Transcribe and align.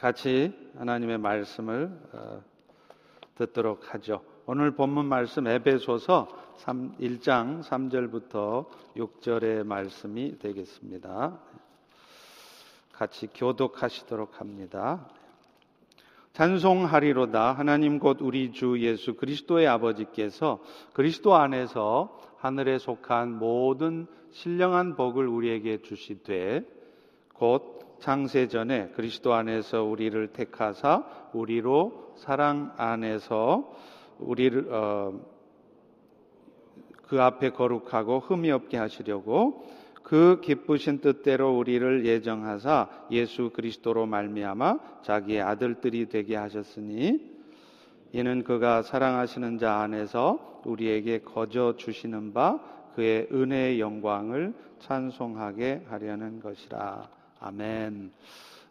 같이 0.00 0.50
하나님의 0.78 1.18
말씀을 1.18 1.90
어, 2.14 2.42
듣도록 3.34 3.92
하죠. 3.92 4.22
오늘 4.46 4.70
본문 4.70 5.04
말씀 5.04 5.46
에베소서 5.46 6.54
3, 6.56 6.96
1장 6.96 7.62
3절부터 7.62 8.66
6절의 8.96 9.64
말씀이 9.64 10.38
되겠습니다. 10.38 11.38
같이 12.92 13.28
교독하시도록 13.34 14.40
합니다. 14.40 15.06
찬송하리로다 16.32 17.52
하나님 17.52 17.98
곧 17.98 18.22
우리 18.22 18.52
주 18.52 18.80
예수 18.80 19.16
그리스도의 19.16 19.68
아버지께서 19.68 20.62
그리스도 20.94 21.34
안에서 21.34 22.18
하늘에 22.38 22.78
속한 22.78 23.38
모든 23.38 24.06
신령한 24.30 24.96
복을 24.96 25.26
우리에게 25.26 25.82
주시되 25.82 26.64
곧 27.34 27.79
창세 28.00 28.48
전에 28.48 28.88
그리스도 28.96 29.34
안에서 29.34 29.84
우리를 29.84 30.28
택하사 30.28 31.04
우리로 31.32 32.14
사랑 32.16 32.72
안에서 32.76 33.72
우리를 34.18 34.72
어, 34.72 35.20
그 37.06 37.20
앞에 37.20 37.50
거룩하고 37.50 38.20
흠이 38.20 38.50
없게 38.50 38.76
하시려고 38.76 39.66
그 40.02 40.40
기쁘신 40.42 41.00
뜻대로 41.00 41.56
우리를 41.56 42.06
예정하사 42.06 42.88
예수 43.10 43.50
그리스도로 43.50 44.06
말미암아 44.06 45.02
자기의 45.02 45.42
아들들이 45.42 46.08
되게 46.08 46.36
하셨으니 46.36 47.30
이는 48.12 48.42
그가 48.42 48.82
사랑하시는 48.82 49.58
자 49.58 49.76
안에서 49.76 50.62
우리에게 50.64 51.20
거저 51.20 51.76
주시는 51.76 52.32
바 52.32 52.58
그의 52.94 53.28
은혜의 53.32 53.80
영광을 53.80 54.52
찬송하게 54.80 55.84
하려는 55.88 56.40
것이라. 56.40 57.19
아멘. 57.40 58.12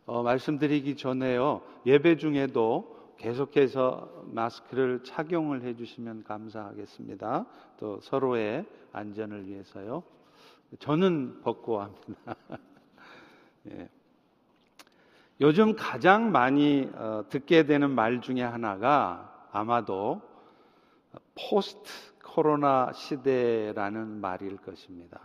어, 0.05 0.23
말씀드리기 0.23 0.95
전에요. 0.95 1.61
예배 1.85 2.17
중에도 2.17 2.97
계속해서 3.17 4.23
마스크를 4.27 5.03
착용을 5.03 5.63
해주시면 5.63 6.23
감사하겠습니다. 6.23 7.45
또 7.77 7.99
서로의 8.01 8.65
안전을 8.93 9.47
위해서요. 9.47 10.03
저는 10.79 11.41
벗고 11.41 11.81
합니다. 11.81 12.35
예. 13.71 13.89
요즘 15.41 15.75
가장 15.75 16.31
많이 16.31 16.89
어, 16.93 17.25
듣게 17.29 17.65
되는 17.65 17.89
말 17.89 18.21
중에 18.21 18.41
하나가 18.41 19.47
아마도 19.51 20.21
포스트 21.35 21.89
코로나 22.23 22.91
시대라는 22.93 24.21
말일 24.21 24.57
것입니다. 24.57 25.19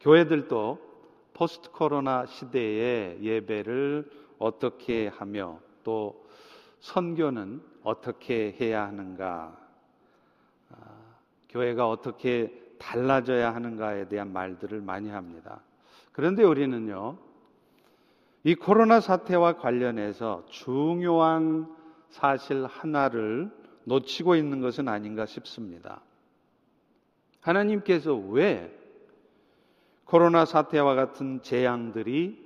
교회들도 0.00 0.93
포스트 1.34 1.70
코로나 1.72 2.26
시대의 2.26 3.22
예배를 3.22 4.08
어떻게 4.38 5.08
하며 5.08 5.58
또 5.82 6.24
선교는 6.80 7.60
어떻게 7.82 8.56
해야 8.60 8.86
하는가, 8.86 9.58
아, 10.70 10.76
교회가 11.48 11.88
어떻게 11.88 12.52
달라져야 12.78 13.54
하는가에 13.54 14.08
대한 14.08 14.32
말들을 14.32 14.80
많이 14.80 15.10
합니다. 15.10 15.60
그런데 16.12 16.44
우리는요, 16.44 17.18
이 18.44 18.54
코로나 18.54 19.00
사태와 19.00 19.56
관련해서 19.56 20.44
중요한 20.50 21.66
사실 22.10 22.64
하나를 22.66 23.50
놓치고 23.84 24.36
있는 24.36 24.60
것은 24.60 24.86
아닌가 24.86 25.26
싶습니다. 25.26 26.00
하나님께서 27.40 28.14
왜 28.14 28.83
코로나 30.14 30.44
사태와 30.44 30.94
같은 30.94 31.42
재앙들이 31.42 32.38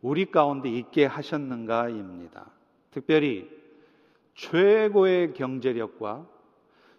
우리 0.00 0.26
가운데 0.26 0.68
있게 0.68 1.06
하셨는가입니다. 1.06 2.46
특별히 2.92 3.50
최고의 4.36 5.32
경제력과 5.32 6.24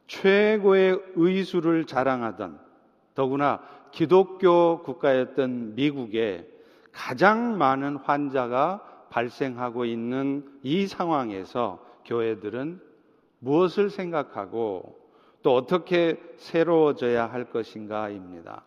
최고의 0.08 1.02
의수를 1.16 1.86
자랑하던 1.86 2.59
더구나 3.16 3.62
기독교 3.91 4.84
국가였던 4.84 5.75
미국에 5.75 6.46
가장 6.91 7.57
많은 7.57 7.96
환자가 7.96 9.07
발생하고 9.09 9.85
있는 9.85 10.59
이 10.62 10.88
상황에서 10.88 11.81
교회들은 12.03 12.81
무엇을 13.40 13.90
생각하고 13.90 15.00
또 15.41 15.56
어떻게 15.56 16.22
새로워져야 16.35 17.31
할 17.31 17.50
것인가입니다. 17.50 18.66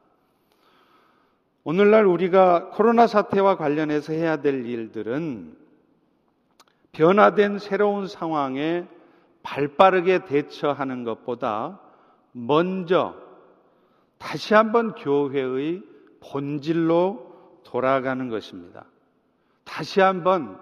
오늘날 1.62 2.06
우리가 2.06 2.70
코로나 2.70 3.06
사태와 3.06 3.56
관련해서 3.56 4.12
해야 4.12 4.40
될 4.40 4.66
일들은 4.66 5.54
변화된 6.92 7.58
새로운 7.58 8.06
상황에 8.06 8.86
발 9.42 9.68
빠르게 9.68 10.24
대처하는 10.24 11.04
것보다 11.04 11.80
먼저 12.32 13.14
다시 14.18 14.54
한번 14.54 14.94
교회의 14.94 15.82
본질로 16.20 17.60
돌아가는 17.64 18.28
것입니다. 18.28 18.84
다시 19.64 20.00
한번 20.00 20.58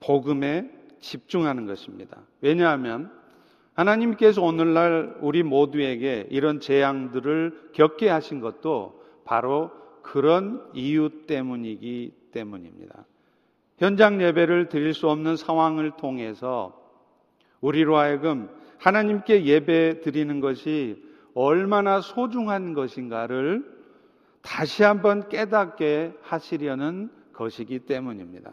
복음에 0.00 0.70
집중하는 1.00 1.66
것입니다. 1.66 2.18
왜냐하면 2.40 3.12
하나님께서 3.74 4.42
오늘날 4.42 5.16
우리 5.20 5.42
모두에게 5.42 6.26
이런 6.30 6.60
재앙들을 6.60 7.70
겪게 7.72 8.08
하신 8.08 8.40
것도 8.40 9.02
바로 9.24 9.70
그런 10.06 10.64
이유 10.72 11.26
때문이기 11.26 12.12
때문입니다. 12.30 13.04
현장 13.78 14.22
예배를 14.22 14.68
드릴 14.68 14.94
수 14.94 15.08
없는 15.08 15.36
상황을 15.36 15.92
통해서 15.96 16.80
우리로 17.60 17.96
하여금 17.96 18.48
하나님께 18.78 19.44
예배 19.44 20.02
드리는 20.02 20.40
것이 20.40 21.02
얼마나 21.34 22.00
소중한 22.00 22.72
것인가를 22.72 23.64
다시 24.42 24.84
한번 24.84 25.28
깨닫게 25.28 26.14
하시려는 26.22 27.10
것이기 27.32 27.80
때문입니다. 27.80 28.52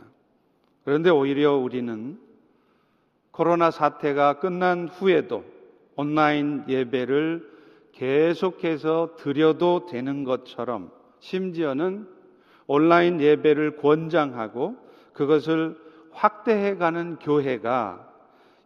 그런데 0.83 1.11
오히려 1.11 1.55
우리는 1.55 2.19
코로나 3.29 3.69
사태가 3.69 4.39
끝난 4.39 4.87
후에도 4.87 5.45
온라인 5.95 6.63
예배를 6.67 7.47
계속해서 7.91 9.15
드려도 9.17 9.85
되는 9.85 10.23
것처럼 10.23 11.02
심지어는 11.23 12.05
온라인 12.67 13.21
예배를 13.21 13.77
권장하고 13.77 14.75
그것을 15.13 15.77
확대해가는 16.11 17.19
교회가 17.19 18.09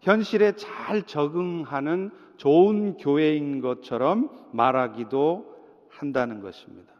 현실에 0.01 0.53
잘 0.53 1.03
적응하는 1.03 2.09
좋은 2.37 2.97
교회인 2.97 3.61
것처럼 3.61 4.29
말하기도 4.53 5.55
한다는 5.89 6.41
것입니다. 6.41 6.91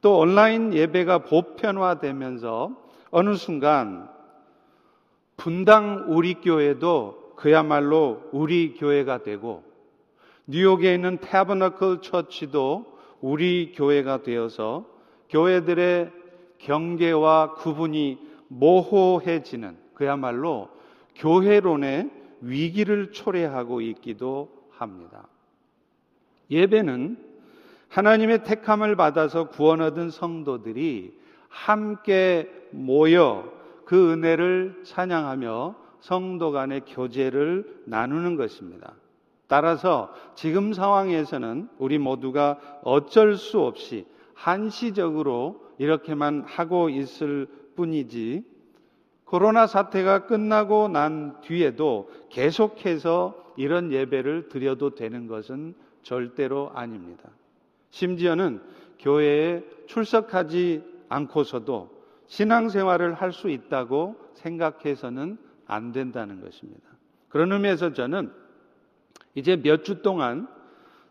또 0.00 0.18
온라인 0.18 0.74
예배가 0.74 1.18
보편화되면서 1.18 2.76
어느 3.12 3.34
순간 3.34 4.08
분당 5.36 6.06
우리 6.08 6.34
교회도 6.34 7.34
그야말로 7.36 8.28
우리 8.32 8.74
교회가 8.74 9.22
되고 9.22 9.62
뉴욕에 10.46 10.94
있는 10.94 11.18
타버너클 11.18 12.02
처치도 12.02 12.98
우리 13.20 13.72
교회가 13.74 14.22
되어서 14.22 14.86
교회들의 15.28 16.10
경계와 16.58 17.54
구분이 17.54 18.18
모호해지는 18.48 19.76
그야말로 19.94 20.68
교회론의 21.16 22.10
위기를 22.40 23.12
초래하고 23.12 23.80
있기도 23.82 24.50
합니다. 24.70 25.28
예배는 26.50 27.16
하나님의 27.88 28.44
택함을 28.44 28.96
받아서 28.96 29.48
구원 29.48 29.80
얻은 29.80 30.10
성도들이 30.10 31.18
함께 31.48 32.48
모여 32.70 33.52
그 33.84 34.12
은혜를 34.12 34.82
찬양하며 34.84 35.74
성도 36.00 36.52
간의 36.52 36.82
교제를 36.86 37.82
나누는 37.86 38.36
것입니다. 38.36 38.94
따라서 39.50 40.14
지금 40.36 40.72
상황에서는 40.72 41.70
우리 41.78 41.98
모두가 41.98 42.60
어쩔 42.84 43.36
수 43.36 43.58
없이 43.58 44.06
한시적으로 44.32 45.66
이렇게만 45.78 46.44
하고 46.46 46.88
있을 46.88 47.48
뿐이지 47.74 48.44
코로나 49.24 49.66
사태가 49.66 50.26
끝나고 50.26 50.86
난 50.86 51.40
뒤에도 51.40 52.12
계속해서 52.28 53.34
이런 53.56 53.90
예배를 53.90 54.50
드려도 54.50 54.94
되는 54.94 55.26
것은 55.26 55.74
절대로 56.04 56.70
아닙니다. 56.72 57.28
심지어는 57.90 58.62
교회에 59.00 59.64
출석하지 59.88 60.84
않고서도 61.08 61.90
신앙생활을 62.28 63.14
할 63.14 63.32
수 63.32 63.50
있다고 63.50 64.14
생각해서는 64.34 65.38
안 65.66 65.90
된다는 65.90 66.40
것입니다. 66.40 66.88
그런 67.28 67.50
의미에서 67.50 67.92
저는 67.94 68.30
이제 69.34 69.56
몇 69.56 69.82
주 69.82 70.02
동안 70.02 70.48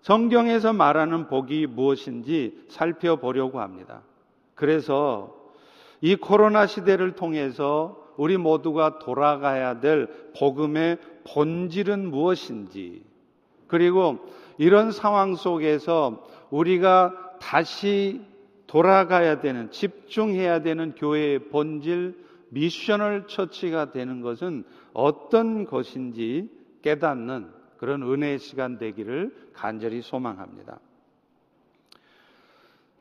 성경에서 0.01 0.73
말하는 0.73 1.27
복이 1.27 1.67
무엇인지 1.67 2.65
살펴보려고 2.69 3.59
합니다. 3.59 4.01
그래서 4.55 5.35
이 6.01 6.15
코로나 6.15 6.65
시대를 6.65 7.15
통해서 7.15 8.07
우리 8.15 8.37
모두가 8.37 8.99
돌아가야 8.99 9.79
될 9.79 10.07
복음의 10.37 10.97
본질은 11.25 12.09
무엇인지, 12.09 13.03
그리고 13.67 14.19
이런 14.57 14.91
상황 14.91 15.35
속에서 15.35 16.25
우리가 16.49 17.37
다시 17.39 18.21
돌아가야 18.67 19.39
되는, 19.39 19.71
집중해야 19.71 20.61
되는 20.61 20.95
교회의 20.95 21.49
본질, 21.49 22.17
미셔널 22.49 23.27
처치가 23.27 23.91
되는 23.91 24.21
것은 24.21 24.63
어떤 24.93 25.65
것인지 25.65 26.49
깨닫는 26.81 27.47
그런 27.79 28.03
은혜의 28.03 28.39
시간 28.39 28.77
되기를 28.77 29.33
간절히 29.53 30.01
소망합니다. 30.01 30.79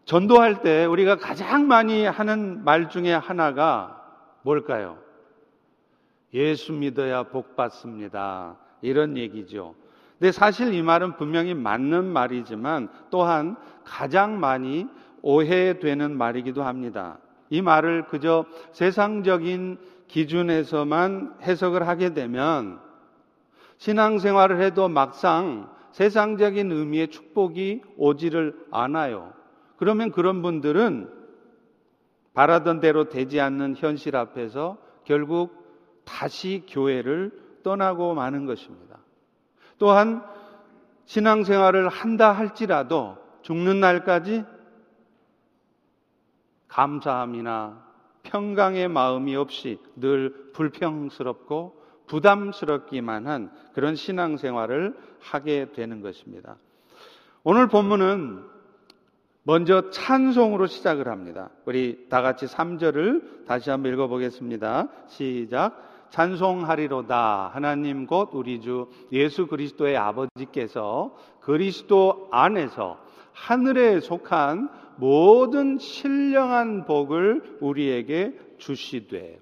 전도할 0.05 0.63
때 0.63 0.87
우리가 0.87 1.17
가장 1.17 1.67
많이 1.67 2.05
하는 2.05 2.65
말 2.65 2.89
중에 2.89 3.13
하나가 3.13 4.01
뭘까요? 4.43 4.99
예수 6.33 6.73
믿어야 6.73 7.25
복 7.25 7.57
받습니다. 7.57 8.57
이런 8.81 9.17
얘기죠. 9.17 9.75
근데 10.19 10.33
사실 10.33 10.73
이 10.73 10.83
말은 10.83 11.17
분명히 11.17 11.55
맞는 11.55 12.05
말이지만 12.05 12.89
또한 13.11 13.57
가장 13.85 14.39
많이 14.39 14.87
오해되는 15.23 16.17
말이기도 16.17 16.63
합니다. 16.63 17.19
이 17.51 17.63
말을 17.63 18.07
그저 18.07 18.45
세상적인 18.73 19.79
기준에서만 20.07 21.37
해석을 21.43 21.87
하게 21.87 22.15
되면 22.15 22.88
신앙생활을 23.79 24.61
해도 24.61 24.89
막상 24.89 25.73
세상적인 25.93 26.71
의미의 26.71 27.09
축복이 27.09 27.83
오지를 27.97 28.67
않아요. 28.71 29.33
그러면 29.77 30.11
그런 30.11 30.43
분들은 30.43 31.13
바라던 32.35 32.81
대로 32.81 33.09
되지 33.09 33.41
않는 33.41 33.77
현실 33.77 34.17
앞에서 34.17 34.79
결국 35.05 36.03
다시 36.05 36.65
교회를 36.69 37.33
떠나고 37.63 38.15
마는 38.15 38.47
것입니다. 38.47 38.99
또한 39.79 40.23
신앙생활을 41.07 41.89
한다 41.89 42.33
할지라도 42.33 43.17
죽는 43.43 43.81
날까지 43.81 44.45
감사함이나 46.69 47.87
평강의 48.25 48.89
마음이 48.89 49.35
없이 49.37 49.81
늘 49.97 50.53
불평스럽고 50.53 51.78
부담스럽기만 52.09 53.27
한 53.27 53.51
그런 53.75 53.95
신앙생활을 53.95 54.97
하게 55.21 55.73
되는 55.73 56.01
것입니다. 56.01 56.57
오늘 57.45 57.69
본문은 57.69 58.45
먼저 59.45 59.91
찬송으로 59.91 60.67
시작을 60.67 61.09
합니다. 61.09 61.49
우리 61.65 62.07
다 62.11 62.21
같이 62.21 62.47
3절을 62.47 63.47
다시 63.47 63.71
한번 63.71 63.93
읽어보겠습니다. 63.93 64.89
시작. 65.07 65.89
찬송하리로다. 66.11 67.51
하나님 67.53 68.07
곧 68.07 68.31
우리 68.33 68.61
주 68.61 68.89
예수 69.13 69.47
그리스도의 69.47 69.97
아버지께서 69.97 71.15
그리스도 71.41 72.29
안에서 72.31 72.99
하늘에 73.33 74.01
속한 74.01 74.69
모든 74.97 75.79
신령한 75.79 76.85
복을 76.87 77.59
우리에게 77.61 78.39
주시되 78.59 79.39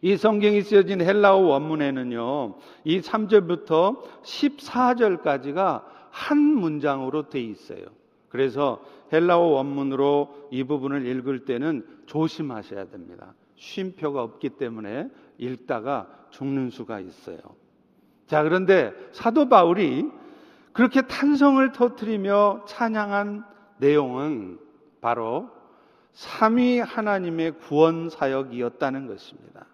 이 0.00 0.16
성경이 0.16 0.62
쓰여진 0.62 1.00
헬라어 1.00 1.38
원문에는요, 1.38 2.54
이 2.84 3.00
3절부터 3.00 4.02
14절까지가 4.22 5.84
한 6.10 6.38
문장으로 6.38 7.28
돼 7.28 7.40
있어요. 7.40 7.86
그래서 8.28 8.82
헬라어 9.12 9.40
원문으로 9.40 10.48
이 10.50 10.64
부분을 10.64 11.06
읽을 11.06 11.44
때는 11.44 11.86
조심하셔야 12.06 12.86
됩니다. 12.90 13.34
쉼표가 13.56 14.22
없기 14.22 14.50
때문에 14.50 15.08
읽다가 15.38 16.08
죽는 16.30 16.70
수가 16.70 17.00
있어요. 17.00 17.38
자, 18.26 18.42
그런데 18.42 18.92
사도 19.12 19.48
바울이 19.48 20.06
그렇게 20.72 21.02
탄성을 21.02 21.72
터뜨리며 21.72 22.64
찬양한 22.68 23.44
내용은 23.78 24.58
바로 25.00 25.48
삼위 26.12 26.78
하나님의 26.80 27.58
구원 27.58 28.10
사역이었다는 28.10 29.06
것입니다. 29.06 29.66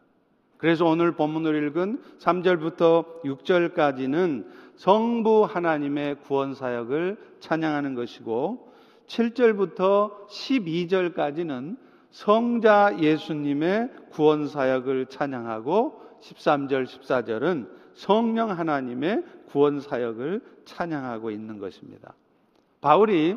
그래서 0.59 0.87
오늘 0.87 1.13
본문을 1.13 1.67
읽은 1.69 2.01
3절부터 2.19 3.23
6절까지는 3.23 4.47
성부 4.77 5.45
하나님의 5.45 6.17
구원 6.21 6.55
사역을 6.55 7.17
찬양하는 7.41 7.95
것이고 7.95 8.73
7절부터 9.07 10.27
12절까지는 10.29 11.77
성자 12.11 12.99
예수님의 13.01 13.91
구원 14.11 14.47
사역을 14.47 15.07
찬양하고 15.07 16.01
13절 16.23 16.87
14절은 16.87 17.69
성령 17.95 18.51
하나님의 18.51 19.25
구원 19.47 19.81
사역을 19.81 20.41
찬양하고 20.65 21.31
있는 21.31 21.59
것입니다. 21.59 22.15
바울이 22.81 23.37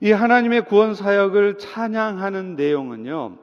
이 0.00 0.12
하나님의 0.12 0.66
구원 0.66 0.94
사역을 0.94 1.58
찬양하는 1.58 2.56
내용은요. 2.56 3.38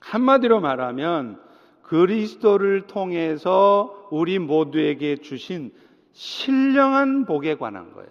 한마디로 0.00 0.60
말하면 0.60 1.45
그리스도를 1.86 2.86
통해서 2.86 4.08
우리 4.10 4.38
모두에게 4.38 5.16
주신 5.16 5.72
신령한 6.12 7.26
복에 7.26 7.56
관한 7.56 7.92
거예요. 7.92 8.10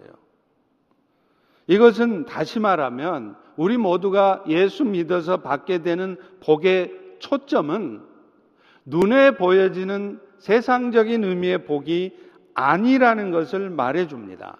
이것은 1.66 2.24
다시 2.24 2.60
말하면 2.60 3.36
우리 3.56 3.76
모두가 3.76 4.44
예수 4.48 4.84
믿어서 4.84 5.38
받게 5.38 5.82
되는 5.82 6.16
복의 6.40 6.92
초점은 7.18 8.02
눈에 8.84 9.32
보여지는 9.32 10.20
세상적인 10.38 11.24
의미의 11.24 11.64
복이 11.64 12.16
아니라는 12.54 13.30
것을 13.30 13.68
말해 13.70 14.06
줍니다. 14.06 14.58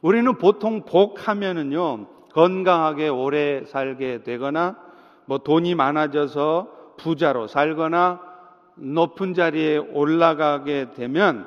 우리는 0.00 0.38
보통 0.38 0.84
복 0.84 1.28
하면은요, 1.28 2.06
건강하게 2.32 3.08
오래 3.08 3.64
살게 3.64 4.22
되거나, 4.22 4.76
뭐 5.26 5.38
돈이 5.38 5.74
많아져서 5.74 6.81
부자로 7.02 7.48
살거나 7.48 8.20
높은 8.76 9.34
자리에 9.34 9.76
올라가게 9.76 10.92
되면 10.94 11.46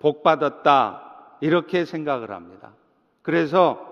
복 0.00 0.22
받았다 0.22 1.36
이렇게 1.40 1.84
생각을 1.84 2.30
합니다. 2.30 2.72
그래서 3.22 3.86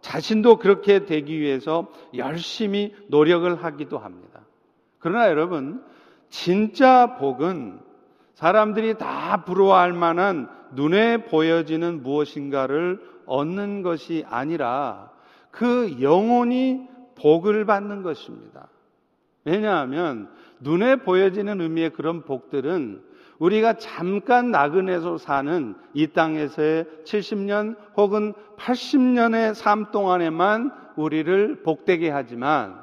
자신도 0.00 0.56
그렇게 0.56 1.04
되기 1.04 1.38
위해서 1.40 1.88
열심히 2.16 2.94
노력을 3.08 3.62
하기도 3.62 3.98
합니다. 3.98 4.40
그러나 4.98 5.28
여러분, 5.28 5.82
진짜 6.28 7.16
복은 7.16 7.80
사람들이 8.34 8.98
다 8.98 9.44
부러워할 9.44 9.92
만한 9.92 10.48
눈에 10.72 11.24
보여지는 11.24 12.02
무엇인가를 12.02 13.00
얻는 13.26 13.82
것이 13.82 14.24
아니라 14.28 15.10
그 15.50 15.98
영혼이 16.00 16.88
복을 17.14 17.64
받는 17.64 18.02
것입니다. 18.02 18.68
왜냐하면 19.44 20.30
눈에 20.62 20.96
보여지는 20.96 21.60
의미의 21.60 21.90
그런 21.90 22.22
복들은 22.22 23.02
우리가 23.38 23.74
잠깐 23.74 24.50
나그네로 24.52 25.18
사는 25.18 25.74
이 25.94 26.06
땅에서의 26.08 26.86
70년 27.04 27.76
혹은 27.96 28.34
80년의 28.56 29.54
삶 29.54 29.90
동안에만 29.90 30.70
우리를 30.96 31.62
복되게 31.62 32.10
하지만 32.10 32.80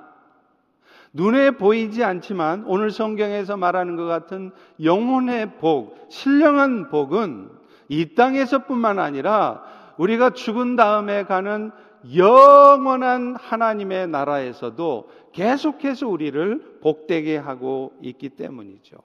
눈에 1.13 1.51
보이지 1.51 2.03
않지만 2.03 2.65
오늘 2.67 2.91
성경에서 2.91 3.57
말하는 3.57 3.95
것 3.95 4.05
같은 4.05 4.51
영혼의 4.83 5.57
복, 5.57 6.07
신령한 6.09 6.89
복은 6.89 7.49
이 7.87 8.13
땅에서뿐만 8.13 8.99
아니라 8.99 9.63
우리가 9.97 10.31
죽은 10.31 10.75
다음에 10.75 11.23
가는 11.23 11.71
영원한 12.15 13.35
하나님의 13.35 14.07
나라에서도 14.07 15.09
계속해서 15.33 16.07
우리를 16.07 16.79
복되게 16.81 17.37
하고 17.37 17.93
있기 18.01 18.29
때문이죠. 18.29 18.97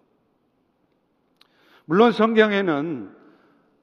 물론 1.86 2.12
성경에는 2.12 3.10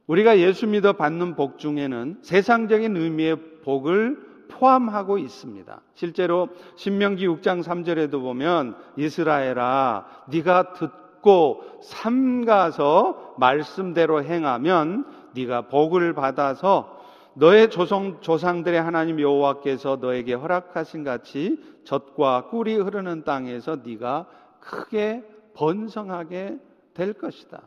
우리가 0.07 0.39
예수 0.39 0.67
믿어 0.67 0.93
받는 0.93 1.35
복 1.35 1.59
중에는 1.59 2.19
세상적인 2.21 2.97
의미의 2.97 3.37
복을 3.63 4.47
포함하고 4.49 5.17
있습니다. 5.17 5.81
실제로 5.93 6.49
신명기 6.75 7.27
6장 7.27 7.63
3절에도 7.63 8.21
보면 8.21 8.75
이스라엘아 8.97 10.05
네가 10.29 10.73
듣고 10.73 11.63
삼가서 11.81 13.35
말씀대로 13.37 14.23
행하면 14.23 15.05
네가 15.33 15.67
복을 15.67 16.13
받아서 16.13 17.00
너의 17.33 17.69
조상, 17.69 18.19
조상들의 18.21 18.81
하나님 18.81 19.19
여호와께서 19.19 19.97
너에게 20.01 20.33
허락하신 20.33 21.03
같이 21.03 21.59
젖과 21.85 22.47
꿀이 22.49 22.75
흐르는 22.75 23.23
땅에서 23.23 23.77
네가 23.83 24.27
크게 24.59 25.23
번성하게 25.53 26.57
될 26.93 27.13
것이다. 27.13 27.61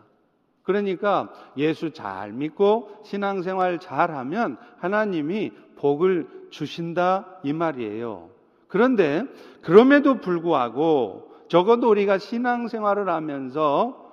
그러니까 0.63 1.31
예수 1.57 1.93
잘 1.93 2.33
믿고 2.33 2.91
신앙생활 3.05 3.79
잘하면 3.79 4.57
하나님이 4.79 5.53
복을 5.77 6.49
주신다 6.51 7.39
이 7.43 7.53
말이에요. 7.53 8.31
그런데 8.69 9.25
그럼에도 9.61 10.21
불구하고 10.21 11.31
적어도 11.49 11.91
우리가 11.91 12.19
신앙생활을 12.19 13.09
하면서 13.09 14.04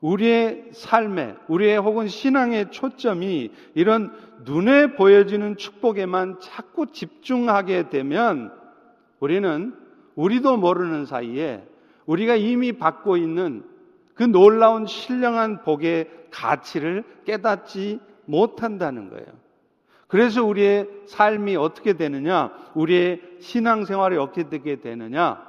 우리의 0.00 0.68
삶에, 0.72 1.36
우리의 1.48 1.78
혹은 1.78 2.08
신앙의 2.08 2.70
초점이 2.70 3.50
이런 3.74 4.12
눈에 4.44 4.94
보여지는 4.94 5.56
축복에만 5.56 6.40
자꾸 6.40 6.86
집중하게 6.92 7.88
되면 7.88 8.52
우리는 9.20 9.74
우리도 10.14 10.56
모르는 10.58 11.06
사이에 11.06 11.66
우리가 12.04 12.36
이미 12.36 12.72
받고 12.72 13.16
있는 13.16 13.64
그 14.14 14.22
놀라운 14.22 14.86
신령한 14.86 15.62
복의 15.62 16.08
가치를 16.30 17.04
깨닫지 17.24 18.00
못한다는 18.24 19.10
거예요. 19.10 19.26
그래서 20.08 20.44
우리의 20.44 20.88
삶이 21.06 21.56
어떻게 21.56 21.94
되느냐? 21.94 22.52
우리의 22.74 23.20
신앙생활이 23.40 24.16
어떻게 24.16 24.48
되게 24.48 24.76
되느냐? 24.80 25.44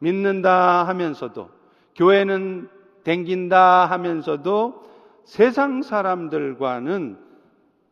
믿는다 0.00 0.84
하면서도 0.84 1.48
교회는 1.94 2.68
댕긴다 3.04 3.86
하면서도 3.86 4.82
세상 5.24 5.82
사람들과는 5.82 7.18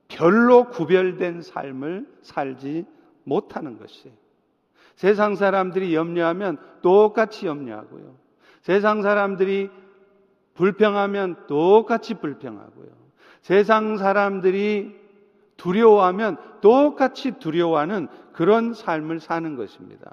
별로 0.08 0.64
구별된 0.64 1.42
삶을 1.42 2.06
살지 2.22 2.84
못하는 3.24 3.78
것이에요. 3.78 4.14
세상 4.96 5.36
사람들이 5.36 5.94
염려하면 5.94 6.58
똑같이 6.82 7.46
염려하고요. 7.46 8.14
세상 8.60 9.02
사람들이 9.02 9.70
불평하면 10.54 11.46
똑같이 11.46 12.14
불평하고요. 12.14 12.88
세상 13.40 13.96
사람들이 13.96 14.94
두려워하면 15.56 16.36
똑같이 16.60 17.32
두려워하는 17.38 18.08
그런 18.32 18.74
삶을 18.74 19.20
사는 19.20 19.56
것입니다. 19.56 20.12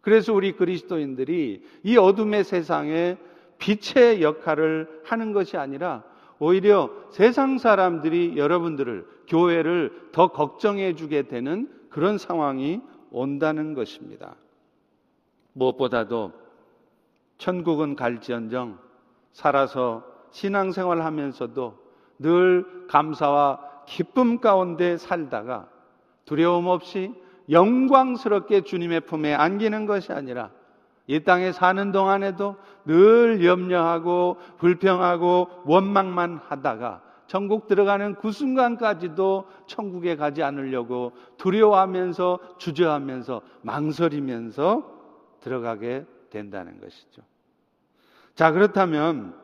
그래서 0.00 0.32
우리 0.32 0.52
그리스도인들이 0.52 1.62
이 1.82 1.96
어둠의 1.96 2.44
세상에 2.44 3.16
빛의 3.58 4.22
역할을 4.22 5.02
하는 5.04 5.32
것이 5.32 5.56
아니라 5.56 6.02
오히려 6.38 6.90
세상 7.10 7.58
사람들이 7.58 8.36
여러분들을 8.36 9.06
교회를 9.26 10.10
더 10.12 10.28
걱정해 10.28 10.94
주게 10.94 11.22
되는 11.22 11.68
그런 11.90 12.18
상황이 12.18 12.80
온다는 13.10 13.74
것입니다. 13.74 14.36
무엇보다도 15.52 16.32
천국은 17.38 17.96
갈지언정 17.96 18.78
살아서 19.32 20.04
신앙생활 20.30 21.02
하면서도 21.02 21.78
늘 22.18 22.86
감사와 22.88 23.84
기쁨 23.86 24.40
가운데 24.40 24.96
살다가 24.96 25.68
두려움 26.24 26.66
없이 26.66 27.12
영광스럽게 27.50 28.62
주님의 28.62 29.00
품에 29.02 29.34
안기는 29.34 29.86
것이 29.86 30.12
아니라 30.12 30.50
이 31.08 31.20
땅에 31.24 31.52
사는 31.52 31.90
동안에도 31.90 32.56
늘 32.84 33.44
염려하고 33.44 34.36
불평하고 34.58 35.48
원망만 35.64 36.38
하다가 36.46 37.02
천국 37.26 37.66
들어가는 37.66 38.14
그 38.16 38.30
순간까지도 38.30 39.46
천국에 39.66 40.16
가지 40.16 40.42
않으려고 40.42 41.12
두려워하면서 41.38 42.38
주저하면서 42.58 43.40
망설이면서 43.62 44.98
들어가게 45.40 46.06
된다는 46.30 46.78
것이죠. 46.80 47.22
자, 48.34 48.52
그렇다면 48.52 49.34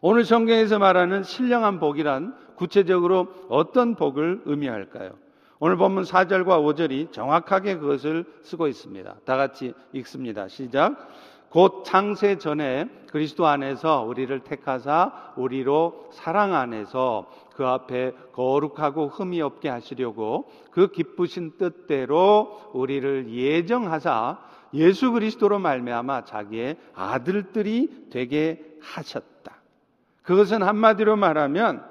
오늘 0.00 0.24
성경에서 0.24 0.78
말하는 0.78 1.22
신령한 1.22 1.78
복이란 1.78 2.36
구체적으로 2.56 3.32
어떤 3.48 3.94
복을 3.94 4.42
의미할까요? 4.44 5.23
오늘 5.66 5.78
본문 5.78 6.02
4절과 6.02 6.44
5절이 6.44 7.10
정확하게 7.10 7.78
그것을 7.78 8.26
쓰고 8.42 8.66
있습니다. 8.66 9.14
다 9.24 9.36
같이 9.38 9.72
읽습니다. 9.94 10.46
시작. 10.46 10.94
곧 11.48 11.84
창세 11.86 12.36
전에 12.36 12.84
그리스도 13.10 13.46
안에서 13.46 14.02
우리를 14.02 14.38
택하사 14.40 15.32
우리로 15.36 16.10
사랑 16.12 16.54
안에서 16.54 17.30
그 17.56 17.64
앞에 17.64 18.12
거룩하고 18.32 19.08
흠이 19.08 19.40
없게 19.40 19.70
하시려고 19.70 20.50
그 20.70 20.88
기쁘신 20.88 21.52
뜻대로 21.56 22.60
우리를 22.74 23.32
예정하사 23.32 24.40
예수 24.74 25.12
그리스도로 25.12 25.60
말미암아 25.60 26.26
자기의 26.26 26.76
아들들이 26.94 28.08
되게 28.10 28.62
하셨다. 28.82 29.54
그것은 30.24 30.62
한마디로 30.62 31.16
말하면 31.16 31.82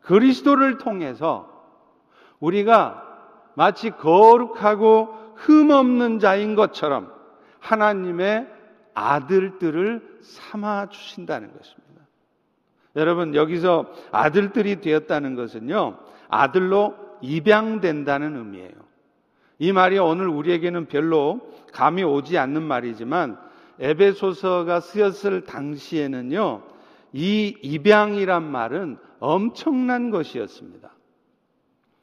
그리스도를 0.00 0.78
통해서 0.78 1.55
우리가 2.40 3.02
마치 3.54 3.90
거룩하고 3.90 5.14
흠없는 5.36 6.18
자인 6.18 6.54
것처럼 6.54 7.12
하나님의 7.60 8.46
아들들을 8.94 10.20
삼아 10.22 10.88
주신다는 10.88 11.48
것입니다. 11.48 11.86
여러분, 12.96 13.34
여기서 13.34 13.86
아들들이 14.10 14.80
되었다는 14.80 15.34
것은요, 15.34 15.98
아들로 16.28 16.94
입양된다는 17.20 18.36
의미예요. 18.36 18.72
이 19.58 19.72
말이 19.72 19.98
오늘 19.98 20.28
우리에게는 20.28 20.86
별로 20.86 21.40
감이 21.72 22.02
오지 22.04 22.38
않는 22.38 22.62
말이지만 22.62 23.38
에베소서가 23.78 24.80
쓰였을 24.80 25.44
당시에는요, 25.44 26.62
이 27.12 27.56
입양이란 27.62 28.50
말은 28.50 28.98
엄청난 29.20 30.10
것이었습니다. 30.10 30.95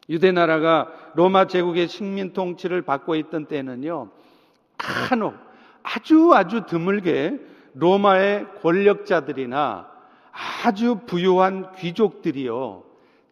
유대 0.10 0.31
나라가 0.31 0.91
로마 1.15 1.48
제국의 1.48 1.88
식민 1.88 2.33
통치를 2.33 2.81
받고 2.81 3.15
있던 3.15 3.45
때는요, 3.45 4.10
간혹 4.77 5.36
아주 5.83 6.33
아주 6.33 6.65
드물게 6.65 7.39
로마의 7.75 8.48
권력자들이나 8.62 9.89
아주 10.63 11.00
부유한 11.05 11.72
귀족들이요, 11.75 12.83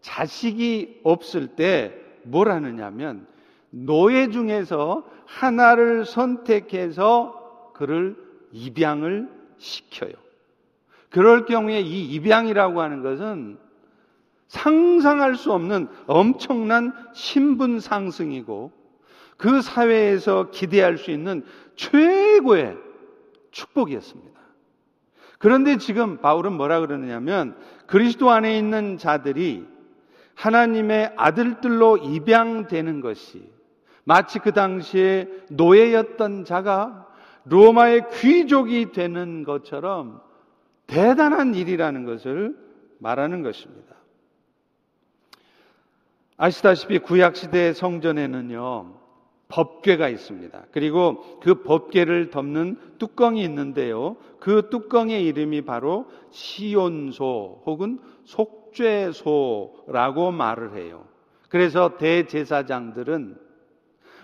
자식이 0.01 1.01
없을 1.03 1.47
때 1.55 2.01
뭘 2.23 2.51
하느냐면 2.51 3.27
노예 3.69 4.29
중에서 4.29 5.03
하나를 5.25 6.05
선택해서 6.05 7.71
그를 7.73 8.15
입양을 8.51 9.29
시켜요. 9.57 10.11
그럴 11.09 11.45
경우에 11.45 11.81
이 11.81 12.13
입양이라고 12.13 12.81
하는 12.81 13.01
것은 13.01 13.57
상상할 14.51 15.35
수 15.35 15.53
없는 15.53 15.87
엄청난 16.07 16.91
신분 17.13 17.79
상승이고 17.79 18.73
그 19.37 19.61
사회에서 19.61 20.51
기대할 20.51 20.97
수 20.97 21.09
있는 21.09 21.45
최고의 21.77 22.77
축복이었습니다. 23.51 24.41
그런데 25.39 25.77
지금 25.77 26.17
바울은 26.17 26.51
뭐라 26.51 26.81
그러느냐면 26.81 27.55
그리스도 27.87 28.29
안에 28.29 28.57
있는 28.57 28.97
자들이 28.97 29.65
하나님의 30.35 31.13
아들들로 31.15 31.97
입양되는 31.97 32.99
것이 32.99 33.49
마치 34.03 34.37
그 34.39 34.51
당시에 34.51 35.29
노예였던 35.49 36.43
자가 36.43 37.07
로마의 37.45 38.09
귀족이 38.15 38.91
되는 38.91 39.45
것처럼 39.45 40.19
대단한 40.87 41.55
일이라는 41.55 42.03
것을 42.03 42.57
말하는 42.99 43.43
것입니다. 43.43 44.00
아시다시피 46.41 46.97
구약시대 46.97 47.73
성전에는요, 47.73 48.95
법궤가 49.47 50.09
있습니다. 50.09 50.65
그리고 50.71 51.39
그 51.39 51.61
법궤를 51.61 52.31
덮는 52.31 52.79
뚜껑이 52.97 53.43
있는데요. 53.43 54.17
그 54.39 54.69
뚜껑의 54.71 55.23
이름이 55.23 55.61
바로 55.61 56.07
시온소 56.31 57.61
혹은 57.67 57.99
속죄소라고 58.23 60.31
말을 60.31 60.77
해요. 60.77 61.05
그래서 61.47 61.97
대제사장들은 61.97 63.37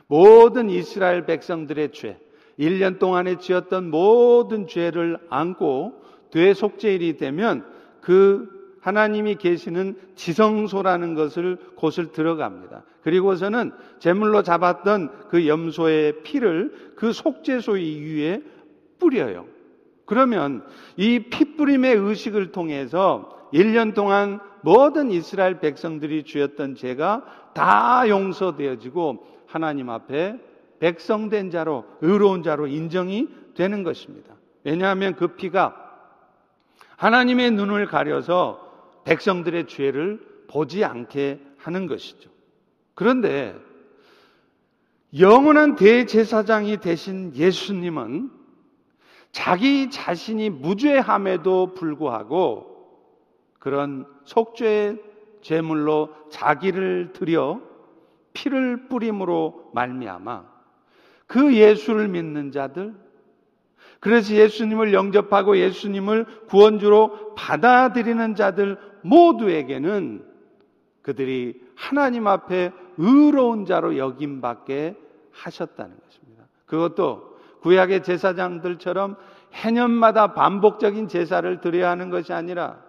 모든 0.08 0.72
이스라엘 0.72 1.28
백성들의 1.28 1.92
죄, 1.92 2.20
1년 2.58 2.98
동안에 2.98 3.38
지었던 3.38 3.92
모든 3.92 4.66
죄를 4.66 5.20
안고 5.30 6.02
되속죄일이 6.32 7.18
되면 7.18 7.64
그 8.02 8.57
하나님이 8.88 9.36
계시는 9.36 9.98
지성소라는 10.16 11.14
것을 11.14 11.58
곳을 11.76 12.14
들어갑니다. 12.14 12.84
그리고서는 13.02 13.74
제물로 14.00 14.44
잡았던 14.44 15.28
그 15.28 15.46
염소의 15.46 16.24
피를 16.24 16.94
그 16.96 17.12
속죄소 17.12 17.74
위에 17.74 18.42
뿌려요. 18.98 19.46
그러면 20.06 20.64
이 20.96 21.20
피뿌림의 21.20 21.96
의식을 21.98 22.54
통해서 22.54 23.50
1년 23.54 23.94
동안 23.94 24.40
모든 24.62 25.12
이스라엘 25.12 25.60
백성들이 25.60 26.24
주었던 26.24 26.76
죄가 26.76 27.52
다 27.54 28.08
용서되어지고 28.08 29.28
하나님 29.48 29.90
앞에 29.90 30.40
백성된 30.80 31.52
자로 31.52 31.84
의로운 32.00 32.42
자로 32.42 32.68
인정이 32.68 33.28
되는 33.54 33.84
것입니다. 33.84 34.34
왜냐하면 34.64 35.14
그 35.16 35.36
피가 35.36 35.76
하나님의 36.96 37.52
눈을 37.52 37.88
가려서 37.88 38.67
백성들의 39.08 39.68
죄를 39.68 40.20
보지 40.50 40.84
않게 40.84 41.40
하는 41.58 41.88
것이죠. 41.88 42.30
그런데 42.94 43.56
영원한 45.18 45.76
대제사장이 45.76 46.78
되신 46.78 47.34
예수님은 47.34 48.30
자기 49.32 49.90
자신이 49.90 50.50
무죄함에도 50.50 51.74
불구하고 51.74 52.76
그런 53.60 54.06
속죄의 54.26 55.02
제물로 55.42 56.10
자기를 56.30 57.14
들여 57.14 57.62
피를 58.34 58.90
뿌림으로 58.90 59.72
말미암아 59.74 60.44
그 61.28 61.56
예수를 61.56 62.10
믿는 62.10 62.52
자들 62.52 62.94
그래서 64.00 64.34
예수님을 64.34 64.94
영접하고 64.94 65.58
예수님을 65.58 66.26
구원주로 66.48 67.36
받아들이는 67.36 68.36
자들 68.36 68.78
모두에게는 69.08 70.26
그들이 71.02 71.62
하나님 71.76 72.28
앞에 72.28 72.72
의로운 72.98 73.66
자로 73.66 73.98
여김받게 73.98 74.96
하셨다는 75.32 75.96
것입니다. 76.06 76.44
그것도 76.66 77.38
구약의 77.62 78.04
제사장들처럼 78.04 79.16
해년마다 79.54 80.34
반복적인 80.34 81.08
제사를 81.08 81.62
드려야 81.62 81.92
하는 81.92 82.10
것이 82.10 82.34
아니라 82.34 82.82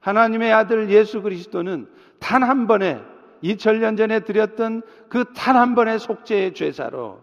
하나님의 0.00 0.52
아들 0.52 0.90
예수 0.90 1.22
그리스도는 1.22 1.86
단 2.18 2.42
한 2.42 2.66
번에 2.66 3.00
2000년 3.42 3.96
전에 3.96 4.20
드렸던 4.20 4.82
그 5.08 5.24
단 5.34 5.56
한 5.56 5.74
번의 5.74 5.98
속죄의 6.00 6.54
죄사로 6.54 7.20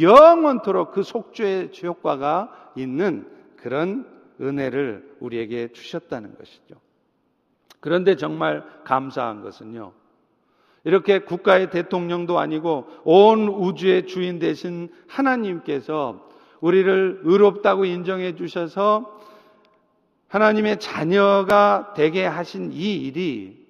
영원토록 0.00 0.92
그 0.92 1.02
속죄의 1.02 1.70
효과가 1.82 2.72
있는 2.76 3.26
그런 3.56 4.06
은혜를 4.40 5.16
우리에게 5.20 5.68
주셨다는 5.72 6.34
것이죠. 6.36 6.76
그런데 7.80 8.16
정말 8.16 8.64
감사한 8.84 9.42
것은요. 9.42 9.92
이렇게 10.84 11.20
국가의 11.20 11.70
대통령도 11.70 12.38
아니고 12.38 12.86
온 13.04 13.48
우주의 13.48 14.06
주인 14.06 14.38
되신 14.38 14.90
하나님께서 15.08 16.28
우리를 16.60 17.20
의롭다고 17.24 17.84
인정해 17.84 18.34
주셔서 18.34 19.18
하나님의 20.28 20.78
자녀가 20.78 21.92
되게 21.96 22.24
하신 22.24 22.72
이 22.72 22.96
일이 22.96 23.66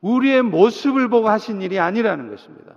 우리의 0.00 0.42
모습을 0.42 1.08
보고 1.08 1.28
하신 1.28 1.62
일이 1.62 1.78
아니라는 1.78 2.30
것입니다. 2.30 2.74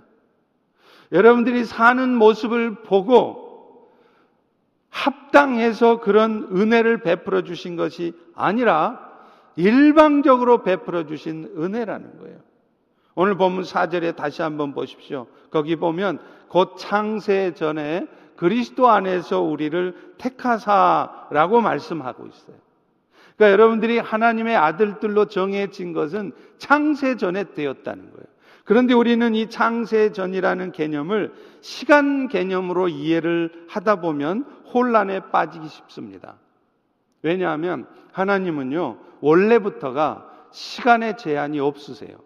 여러분들이 1.12 1.64
사는 1.64 2.14
모습을 2.14 2.82
보고 2.82 3.88
합당해서 4.90 6.00
그런 6.00 6.48
은혜를 6.52 7.02
베풀어 7.02 7.42
주신 7.42 7.76
것이 7.76 8.12
아니라 8.34 9.07
일방적으로 9.58 10.62
베풀어 10.62 11.04
주신 11.04 11.52
은혜라는 11.58 12.18
거예요. 12.20 12.38
오늘 13.16 13.36
본문 13.36 13.64
4절에 13.64 14.14
다시 14.14 14.40
한번 14.40 14.72
보십시오. 14.72 15.26
거기 15.50 15.74
보면 15.74 16.20
곧 16.46 16.76
창세 16.78 17.54
전에 17.54 18.06
그리스도 18.36 18.88
안에서 18.88 19.40
우리를 19.40 20.14
택하사라고 20.18 21.60
말씀하고 21.60 22.26
있어요. 22.26 22.56
그러니까 23.34 23.52
여러분들이 23.52 23.98
하나님의 23.98 24.54
아들들로 24.54 25.24
정해진 25.24 25.92
것은 25.92 26.30
창세 26.58 27.16
전에 27.16 27.52
되었다는 27.52 28.12
거예요. 28.12 28.26
그런데 28.62 28.94
우리는 28.94 29.34
이 29.34 29.50
창세 29.50 30.12
전이라는 30.12 30.70
개념을 30.70 31.32
시간 31.62 32.28
개념으로 32.28 32.86
이해를 32.86 33.66
하다 33.68 34.02
보면 34.02 34.44
혼란에 34.72 35.18
빠지기 35.32 35.66
쉽습니다. 35.66 36.36
왜냐하면 37.22 37.86
하나님은요, 38.12 38.98
원래부터가 39.20 40.28
시간의 40.50 41.16
제한이 41.18 41.60
없으세요. 41.60 42.16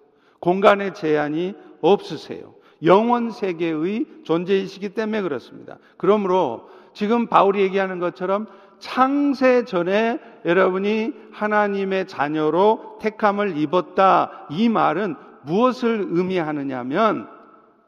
공간의 0.41 0.95
제한이 0.95 1.55
없으세요. 1.81 2.55
영원 2.85 3.31
세계의 3.31 4.07
존재이시기 4.25 4.91
때문에 4.91 5.23
그렇습니다. 5.23 5.79
그러므로 5.97 6.69
지금 6.93 7.27
바울이 7.27 7.61
얘기하는 7.63 7.99
것처럼 8.01 8.47
창세 8.79 9.65
전에 9.65 10.19
여러분이 10.45 11.13
하나님의 11.31 12.09
자녀로 12.09 12.99
택함을 13.01 13.57
입었다. 13.57 14.47
이 14.51 14.69
말은 14.69 15.15
무엇을 15.43 16.09
의미하느냐면 16.11 17.29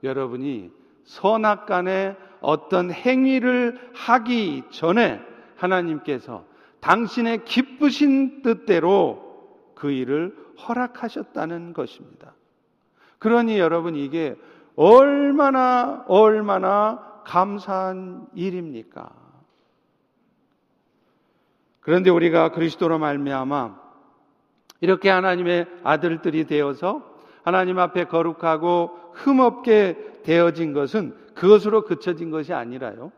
여러분이 0.05 0.71
선악간에 1.05 2.17
어떤 2.41 2.93
행위를 2.93 3.79
하기 3.95 4.63
전에 4.71 5.21
하나님께서 5.57 6.45
당신의 6.85 7.47
기쁘신 7.47 8.43
뜻대로 8.43 9.73
그 9.75 9.91
일을 9.91 10.37
허락하셨다는 10.69 11.73
것입니다. 11.73 12.35
그러니 13.19 13.59
여러분 13.59 13.97
이게 13.97 14.37
얼마나 14.77 16.05
얼마나 16.09 17.23
감사한 17.25 18.27
일입니까? 18.35 19.11
그런데 21.81 22.11
우리가 22.11 22.53
그리스도로 22.53 22.99
말미암아 22.99 23.81
이렇게 24.83 25.09
하나님의 25.09 25.67
아들들이 25.85 26.45
되어서 26.45 27.15
하나님 27.45 27.79
앞에 27.79 28.05
거룩하고 28.05 29.13
흠없게 29.15 30.21
되어진 30.23 30.75
것은 30.75 31.17
그것으로 31.35 31.85
그쳐진 31.85 32.31
것이 32.31 32.53
아니라요. 32.53 33.11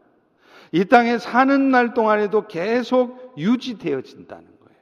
이 0.72 0.85
땅에 0.85 1.18
사는 1.18 1.70
날 1.70 1.94
동안에도 1.94 2.46
계속 2.46 3.35
유지되어진다는 3.38 4.44
거예요. 4.44 4.81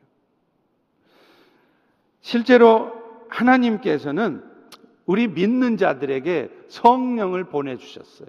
실제로 2.21 2.93
하나님께서는 3.29 4.43
우리 5.07 5.29
믿는 5.29 5.77
자들에게 5.77 6.51
성령을 6.69 7.45
보내주셨어요. 7.45 8.29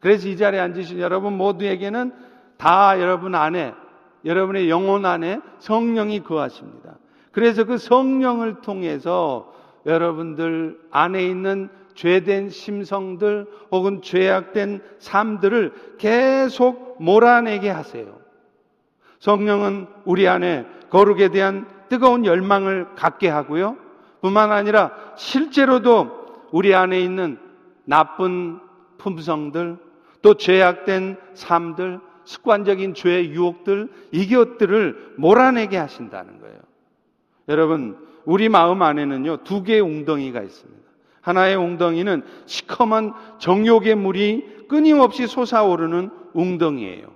그래서 0.00 0.28
이 0.28 0.36
자리에 0.36 0.60
앉으신 0.60 0.98
여러분 1.00 1.36
모두에게는 1.36 2.12
다 2.56 3.00
여러분 3.00 3.34
안에, 3.34 3.74
여러분의 4.24 4.70
영혼 4.70 5.04
안에 5.04 5.40
성령이 5.58 6.22
거하십니다. 6.22 6.98
그래서 7.32 7.64
그 7.64 7.78
성령을 7.78 8.60
통해서 8.60 9.52
여러분들 9.86 10.80
안에 10.90 11.26
있는 11.26 11.68
죄된 11.94 12.50
심성들 12.50 13.46
혹은 13.70 14.02
죄악된 14.02 14.82
삶들을 14.98 15.72
계속 15.98 16.96
몰아내게 17.02 17.68
하세요. 17.70 18.18
성령은 19.20 19.86
우리 20.04 20.28
안에 20.28 20.66
거룩에 20.90 21.28
대한 21.28 21.66
뜨거운 21.88 22.24
열망을 22.24 22.94
갖게 22.94 23.28
하고요. 23.28 23.76
뿐만 24.20 24.52
아니라 24.52 24.92
실제로도 25.16 26.48
우리 26.50 26.74
안에 26.74 27.00
있는 27.00 27.38
나쁜 27.84 28.60
품성들, 28.98 29.76
또 30.22 30.34
죄악된 30.34 31.16
삶들, 31.34 32.00
습관적인 32.24 32.94
죄의 32.94 33.30
유혹들, 33.30 33.90
이것들을 34.12 35.14
몰아내게 35.18 35.76
하신다는 35.76 36.40
거예요. 36.40 36.58
여러분, 37.48 37.98
우리 38.24 38.48
마음 38.48 38.80
안에는요, 38.82 39.38
두 39.38 39.62
개의 39.62 39.80
웅덩이가 39.80 40.42
있습니다. 40.42 40.83
하나의 41.24 41.56
웅덩이는 41.56 42.22
시커먼 42.44 43.14
정욕의 43.38 43.94
물이 43.94 44.66
끊임없이 44.68 45.26
솟아오르는 45.26 46.10
웅덩이에요. 46.34 47.06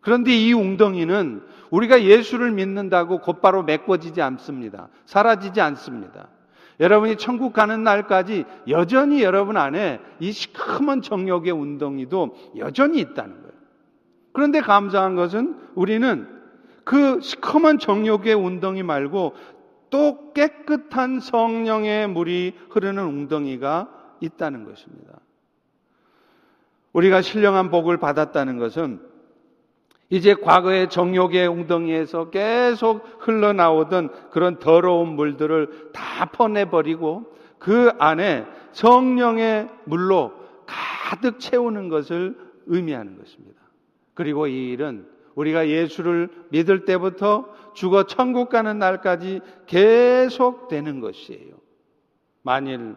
그런데 0.00 0.34
이 0.34 0.52
웅덩이는 0.54 1.42
우리가 1.70 2.02
예수를 2.02 2.52
믿는다고 2.52 3.18
곧바로 3.18 3.62
메꿔지지 3.62 4.22
않습니다. 4.22 4.88
사라지지 5.04 5.60
않습니다. 5.60 6.28
여러분이 6.80 7.16
천국 7.16 7.52
가는 7.52 7.84
날까지 7.84 8.46
여전히 8.68 9.22
여러분 9.22 9.58
안에 9.58 10.00
이 10.18 10.32
시커먼 10.32 11.02
정욕의 11.02 11.52
웅덩이도 11.52 12.54
여전히 12.56 13.00
있다는 13.00 13.42
거예요. 13.42 13.50
그런데 14.32 14.60
감사한 14.60 15.16
것은 15.16 15.56
우리는 15.74 16.26
그 16.84 17.20
시커먼 17.20 17.78
정욕의 17.78 18.32
웅덩이 18.34 18.82
말고 18.82 19.34
또 19.90 20.32
깨끗한 20.32 21.20
성령의 21.20 22.08
물이 22.08 22.54
흐르는 22.70 23.02
웅덩이가 23.02 23.88
있다는 24.20 24.64
것입니다. 24.64 25.20
우리가 26.92 27.22
신령한 27.22 27.70
복을 27.70 27.98
받았다는 27.98 28.58
것은 28.58 29.00
이제 30.08 30.34
과거의 30.34 30.90
정욕의 30.90 31.46
웅덩이에서 31.46 32.30
계속 32.30 33.04
흘러나오던 33.20 34.30
그런 34.30 34.58
더러운 34.58 35.10
물들을 35.10 35.90
다 35.92 36.26
퍼내버리고 36.26 37.32
그 37.58 37.92
안에 37.98 38.44
성령의 38.72 39.68
물로 39.84 40.32
가득 40.66 41.38
채우는 41.38 41.88
것을 41.88 42.36
의미하는 42.66 43.18
것입니다. 43.18 43.60
그리고 44.14 44.48
이 44.48 44.70
일은 44.70 45.06
우리가 45.40 45.68
예수를 45.68 46.28
믿을 46.50 46.84
때부터 46.84 47.46
죽어 47.72 48.04
천국 48.04 48.50
가는 48.50 48.78
날까지 48.78 49.40
계속 49.66 50.68
되는 50.68 51.00
것이에요. 51.00 51.54
만일 52.42 52.94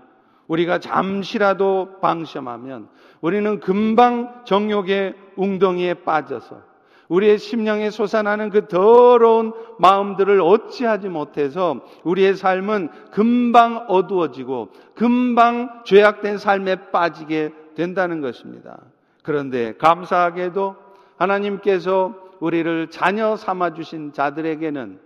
우리가 0.48 0.80
잠시라도 0.80 2.00
방심하면 2.02 2.90
우리는 3.22 3.62
금방 3.62 4.44
정욕의 4.44 5.16
웅덩이에 5.38 5.94
빠져서 6.06 6.62
우리의 7.08 7.38
심령에 7.38 7.90
솟아나는 7.92 8.50
그 8.50 8.68
더러운 8.68 9.54
마음들을 9.80 10.42
어찌하지 10.42 11.08
못해서 11.08 11.80
우리의 12.04 12.36
삶은 12.36 12.90
금방 13.12 13.86
어두워지고 13.88 14.70
금방 14.96 15.84
죄악된 15.86 16.38
삶에 16.38 16.92
빠지게 16.92 17.52
된다는 17.76 18.20
것입니다. 18.20 18.80
그런데 19.22 19.78
감사하게도 19.78 20.76
하나님께서 21.18 22.23
우리를 22.44 22.90
자녀 22.90 23.38
삼아 23.38 23.74
주신 23.74 24.12
자들에게는 24.12 25.00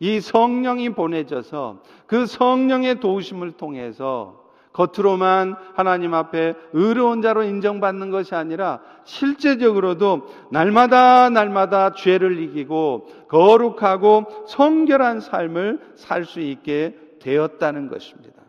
이 0.00 0.18
성령이 0.18 0.90
보내져서 0.90 1.84
그 2.08 2.26
성령의 2.26 2.98
도우심을 2.98 3.52
통해서 3.52 4.42
겉으로만 4.72 5.54
하나님 5.74 6.14
앞에 6.14 6.54
의로운 6.72 7.22
자로 7.22 7.44
인정받는 7.44 8.10
것이 8.10 8.34
아니라 8.34 8.80
실제적으로도 9.04 10.26
날마다 10.50 11.30
날마다 11.30 11.92
죄를 11.92 12.40
이기고 12.40 13.06
거룩하고 13.28 14.46
성결한 14.48 15.20
삶을 15.20 15.78
살 15.94 16.24
수 16.24 16.40
있게 16.40 16.98
되었다는 17.20 17.86
것입니다. 17.86 18.42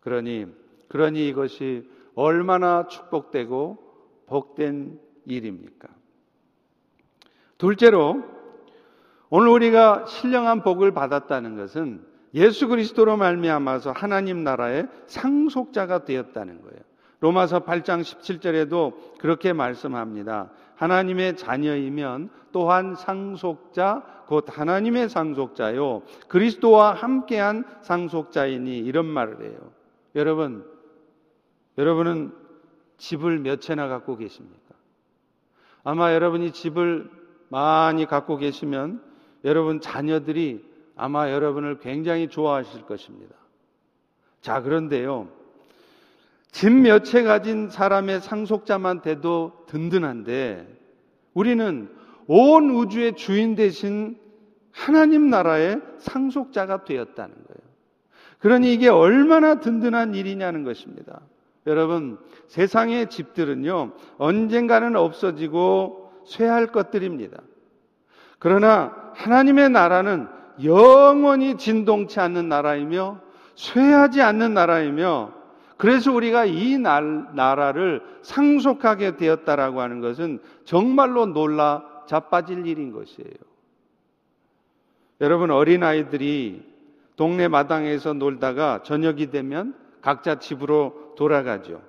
그러니 0.00 0.46
그러니 0.88 1.28
이것이 1.28 1.88
얼마나 2.16 2.88
축복되고 2.88 3.78
복된 4.26 4.98
일입니까? 5.26 5.95
둘째로 7.58 8.22
오늘 9.30 9.48
우리가 9.48 10.06
신령한 10.06 10.62
복을 10.62 10.92
받았다는 10.92 11.56
것은 11.56 12.04
예수 12.34 12.68
그리스도로 12.68 13.16
말미암아서 13.16 13.92
하나님 13.92 14.44
나라의 14.44 14.88
상속자가 15.06 16.04
되었다는 16.04 16.62
거예요. 16.62 16.80
로마서 17.20 17.60
8장 17.60 18.02
17절에도 18.02 19.18
그렇게 19.18 19.52
말씀합니다. 19.52 20.50
하나님의 20.76 21.36
자녀이면 21.36 22.28
또한 22.52 22.94
상속자 22.94 24.24
곧 24.26 24.46
하나님의 24.48 25.08
상속자요 25.08 26.02
그리스도와 26.28 26.92
함께한 26.92 27.64
상속자이니 27.80 28.78
이런 28.78 29.06
말을 29.06 29.42
해요. 29.42 29.58
여러분 30.14 30.66
여러분은 31.78 32.34
집을 32.98 33.38
몇 33.38 33.60
채나 33.60 33.88
갖고 33.88 34.16
계십니까? 34.16 34.74
아마 35.84 36.12
여러분이 36.12 36.52
집을 36.52 37.10
많이 37.48 38.06
갖고 38.06 38.36
계시면 38.36 39.02
여러분 39.44 39.80
자녀들이 39.80 40.64
아마 40.96 41.30
여러분을 41.30 41.78
굉장히 41.78 42.28
좋아하실 42.28 42.82
것입니다. 42.82 43.34
자, 44.40 44.62
그런데요. 44.62 45.28
집 46.52 46.70
몇 46.70 47.04
채 47.04 47.22
가진 47.22 47.68
사람의 47.68 48.20
상속자만 48.22 49.02
돼도 49.02 49.64
든든한데 49.66 50.66
우리는 51.34 51.90
온 52.26 52.70
우주의 52.70 53.14
주인 53.14 53.54
대신 53.54 54.18
하나님 54.72 55.28
나라의 55.28 55.80
상속자가 55.98 56.84
되었다는 56.84 57.34
거예요. 57.34 57.66
그러니 58.38 58.72
이게 58.72 58.88
얼마나 58.88 59.60
든든한 59.60 60.14
일이냐는 60.14 60.64
것입니다. 60.64 61.20
여러분, 61.66 62.18
세상의 62.46 63.10
집들은요, 63.10 63.92
언젠가는 64.18 64.94
없어지고 64.96 66.05
쇠할 66.26 66.66
것들입니다. 66.68 67.38
그러나 68.38 68.94
하나님의 69.14 69.70
나라는 69.70 70.28
영원히 70.62 71.56
진동치 71.56 72.20
않는 72.20 72.48
나라이며 72.48 73.20
쇠하지 73.54 74.20
않는 74.20 74.54
나라이며 74.54 75.32
그래서 75.76 76.12
우리가 76.12 76.46
이 76.46 76.78
나라를 76.78 78.02
상속하게 78.22 79.16
되었다라고 79.16 79.80
하는 79.80 80.00
것은 80.00 80.40
정말로 80.64 81.26
놀라 81.26 81.84
자빠질 82.06 82.66
일인 82.66 82.92
것이에요. 82.92 83.30
여러분 85.20 85.50
어린아이들이 85.50 86.62
동네 87.16 87.48
마당에서 87.48 88.12
놀다가 88.12 88.82
저녁이 88.82 89.30
되면 89.30 89.74
각자 90.00 90.38
집으로 90.38 91.14
돌아가죠. 91.16 91.82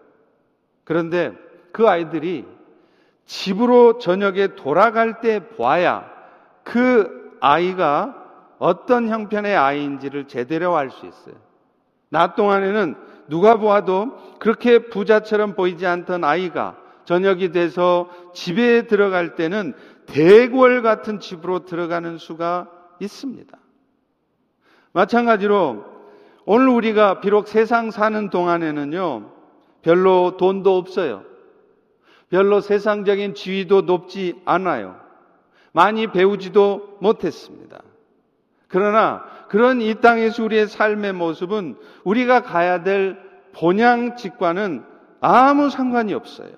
그런데 0.84 1.34
그 1.72 1.88
아이들이 1.88 2.46
집으로 3.28 4.00
저녁에 4.00 4.56
돌아갈 4.56 5.20
때 5.22 5.48
봐야 5.50 6.10
그 6.64 7.38
아이가 7.40 8.16
어떤 8.58 9.08
형편의 9.08 9.56
아이인지를 9.56 10.28
제대로 10.28 10.76
알 10.76 10.90
수 10.90 11.06
있어요. 11.06 11.36
낮 12.10 12.36
동안에는 12.36 12.96
누가 13.28 13.58
보아도 13.58 14.16
그렇게 14.40 14.88
부자처럼 14.88 15.54
보이지 15.54 15.86
않던 15.86 16.24
아이가 16.24 16.78
저녁이 17.04 17.52
돼서 17.52 18.10
집에 18.34 18.88
들어갈 18.88 19.36
때는 19.36 19.74
대궐 20.08 20.82
같은 20.82 21.20
집으로 21.20 21.66
들어가는 21.66 22.18
수가 22.18 22.70
있습니다. 23.00 23.58
마찬가지로 24.94 25.84
오늘 26.46 26.70
우리가 26.70 27.20
비록 27.20 27.50
세상 27.50 27.92
사는 27.92 28.30
동안에는요, 28.30 29.30
별로 29.82 30.38
돈도 30.38 30.78
없어요. 30.78 31.24
별로 32.30 32.60
세상적인 32.62 33.36
지위도 33.36 33.82
높지 33.82 34.36
않아요. 34.46 35.00
많이 35.72 36.08
배우지도 36.08 36.98
못했습니다. 37.02 37.82
그러나 38.68 39.24
그런 39.48 39.82
이 39.82 39.96
땅에서 39.96 40.44
우리의 40.44 40.68
삶의 40.68 41.14
모습은 41.14 41.78
우리가 42.04 42.42
가야 42.42 42.84
될 42.84 43.18
본향직과는 43.54 44.84
아무 45.22 45.70
상관이 45.70 46.14
없어요. 46.14 46.52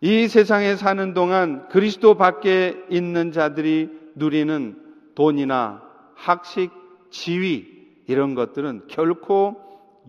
이 0.00 0.28
세상에 0.28 0.76
사는 0.76 1.14
동안 1.14 1.68
그리스도 1.68 2.14
밖에 2.14 2.76
있는 2.90 3.32
자들이 3.32 3.90
누리는 4.14 4.78
돈이나 5.14 5.82
학식, 6.14 6.70
지위 7.10 7.66
이런 8.06 8.34
것들은 8.34 8.84
결코 8.88 9.56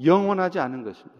영원하지 0.03 0.59
않은 0.59 0.83
것입니다. 0.83 1.15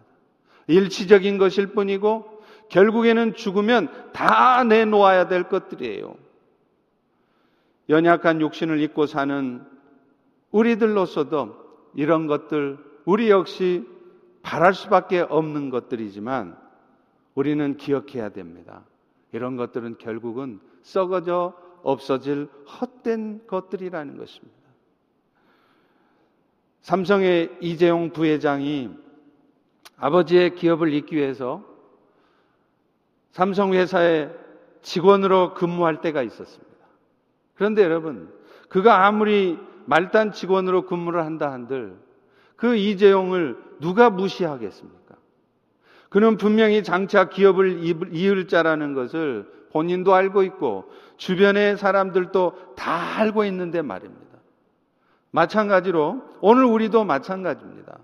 일시적인 0.66 1.38
것일 1.38 1.68
뿐이고 1.68 2.35
결국에는 2.68 3.34
죽으면 3.34 4.12
다 4.12 4.64
내놓아야 4.64 5.28
될 5.28 5.44
것들이에요. 5.44 6.16
연약한 7.88 8.40
육신을 8.40 8.80
입고 8.80 9.06
사는 9.06 9.64
우리들로서도 10.50 11.54
이런 11.94 12.26
것들 12.26 12.78
우리 13.04 13.30
역시 13.30 13.86
바랄 14.42 14.74
수밖에 14.74 15.20
없는 15.20 15.70
것들이지만 15.70 16.56
우리는 17.34 17.76
기억해야 17.76 18.30
됩니다. 18.30 18.84
이런 19.32 19.56
것들은 19.56 19.98
결국은 19.98 20.60
썩어져 20.82 21.54
없어질 21.82 22.48
헛된 22.66 23.46
것들이라는 23.46 24.16
것입니다. 24.16 24.56
삼성의 26.82 27.58
이재용 27.60 28.10
부회장이 28.10 28.90
아버지의 29.96 30.54
기업을 30.54 30.92
잇기 30.92 31.16
위해서 31.16 31.64
삼성 33.36 33.74
회사의 33.74 34.34
직원으로 34.80 35.52
근무할 35.52 36.00
때가 36.00 36.22
있었습니다. 36.22 36.74
그런데 37.54 37.82
여러분, 37.82 38.32
그가 38.70 39.04
아무리 39.04 39.58
말단 39.84 40.32
직원으로 40.32 40.86
근무를 40.86 41.22
한다 41.22 41.52
한들 41.52 41.96
그 42.56 42.76
이재용을 42.76 43.58
누가 43.78 44.08
무시하겠습니까? 44.08 45.16
그는 46.08 46.38
분명히 46.38 46.82
장차 46.82 47.28
기업을 47.28 48.14
이을 48.14 48.48
자라는 48.48 48.94
것을 48.94 49.46
본인도 49.70 50.14
알고 50.14 50.42
있고 50.44 50.90
주변의 51.18 51.76
사람들도 51.76 52.74
다 52.74 53.18
알고 53.18 53.44
있는데 53.44 53.82
말입니다. 53.82 54.38
마찬가지로 55.30 56.22
오늘 56.40 56.64
우리도 56.64 57.04
마찬가지입니다. 57.04 57.98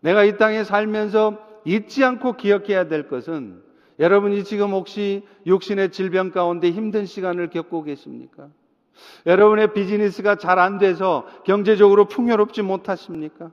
내가 0.00 0.24
이 0.24 0.36
땅에 0.36 0.64
살면서 0.64 1.38
잊지 1.64 2.04
않고 2.04 2.34
기억해야 2.34 2.88
될 2.88 3.08
것은 3.08 3.69
여러분이 4.00 4.44
지금 4.44 4.72
혹시 4.72 5.22
육신의 5.46 5.92
질병 5.92 6.30
가운데 6.30 6.70
힘든 6.70 7.04
시간을 7.04 7.50
겪고 7.50 7.84
계십니까? 7.84 8.48
여러분의 9.26 9.72
비즈니스가 9.74 10.36
잘 10.36 10.58
안 10.58 10.78
돼서 10.78 11.26
경제적으로 11.44 12.06
풍요롭지 12.06 12.62
못하십니까? 12.62 13.50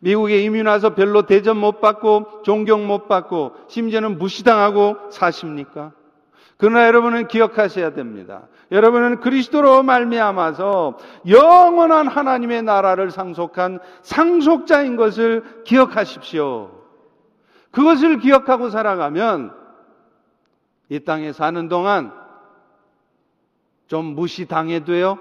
미국에 0.00 0.42
이민 0.42 0.66
와서 0.66 0.94
별로 0.94 1.22
대접 1.26 1.56
못 1.56 1.80
받고 1.80 2.42
존경 2.44 2.86
못 2.86 3.08
받고 3.08 3.52
심지어는 3.68 4.18
무시당하고 4.18 4.96
사십니까? 5.10 5.92
그러나 6.56 6.86
여러분은 6.86 7.28
기억하셔야 7.28 7.94
됩니다. 7.94 8.46
여러분은 8.70 9.20
그리스도로 9.20 9.82
말미암아서 9.82 10.98
영원한 11.28 12.06
하나님의 12.06 12.62
나라를 12.62 13.10
상속한 13.10 13.78
상속자인 14.02 14.96
것을 14.96 15.42
기억하십시오. 15.64 16.83
그것을 17.74 18.18
기억하고 18.18 18.70
살아가면 18.70 19.52
이 20.88 21.00
땅에 21.00 21.32
사는 21.32 21.68
동안 21.68 22.12
좀 23.86 24.14
무시당해도요. 24.14 25.18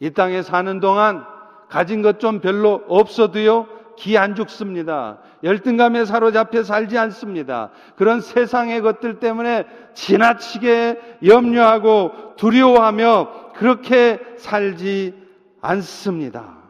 이 0.00 0.10
땅에 0.10 0.42
사는 0.42 0.80
동안 0.80 1.24
가진 1.68 2.02
것 2.02 2.18
좀 2.18 2.40
별로 2.40 2.82
없어도요. 2.88 3.66
기 3.96 4.18
안 4.18 4.34
죽습니다. 4.34 5.18
열등감에 5.44 6.04
사로잡혀 6.04 6.64
살지 6.64 6.98
않습니다. 6.98 7.70
그런 7.96 8.20
세상의 8.20 8.80
것들 8.80 9.20
때문에 9.20 9.66
지나치게 9.94 11.18
염려하고 11.24 12.34
두려워하며 12.36 13.52
그렇게 13.54 14.20
살지 14.36 15.14
않습니다. 15.60 16.63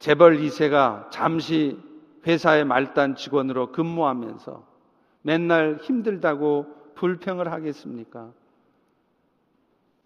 재벌 0.00 0.38
2세가 0.38 1.10
잠시 1.10 1.78
회사의 2.26 2.64
말단 2.64 3.16
직원으로 3.16 3.70
근무하면서 3.70 4.64
맨날 5.22 5.78
힘들다고 5.82 6.66
불평을 6.94 7.52
하겠습니까? 7.52 8.30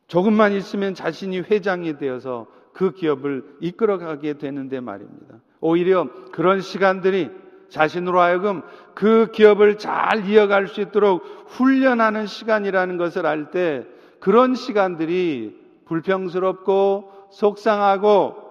조금만 0.08 0.52
있으면 0.52 0.94
자신이 0.94 1.40
회장이 1.40 1.96
되어서 1.96 2.46
그 2.72 2.90
기업을 2.92 3.56
이끌어가게 3.60 4.34
되는데 4.34 4.80
말입니다. 4.80 5.36
오히려 5.60 6.08
그런 6.32 6.60
시간들이 6.60 7.30
자신으로 7.68 8.20
하여금 8.20 8.62
그 8.94 9.30
기업을 9.32 9.78
잘 9.78 10.28
이어갈 10.28 10.66
수 10.66 10.80
있도록 10.80 11.22
훈련하는 11.46 12.26
시간이라는 12.26 12.96
것을 12.96 13.26
알 13.26 13.52
때 13.52 13.86
그런 14.18 14.56
시간들이 14.56 15.56
불평스럽고 15.84 17.28
속상하고 17.30 18.43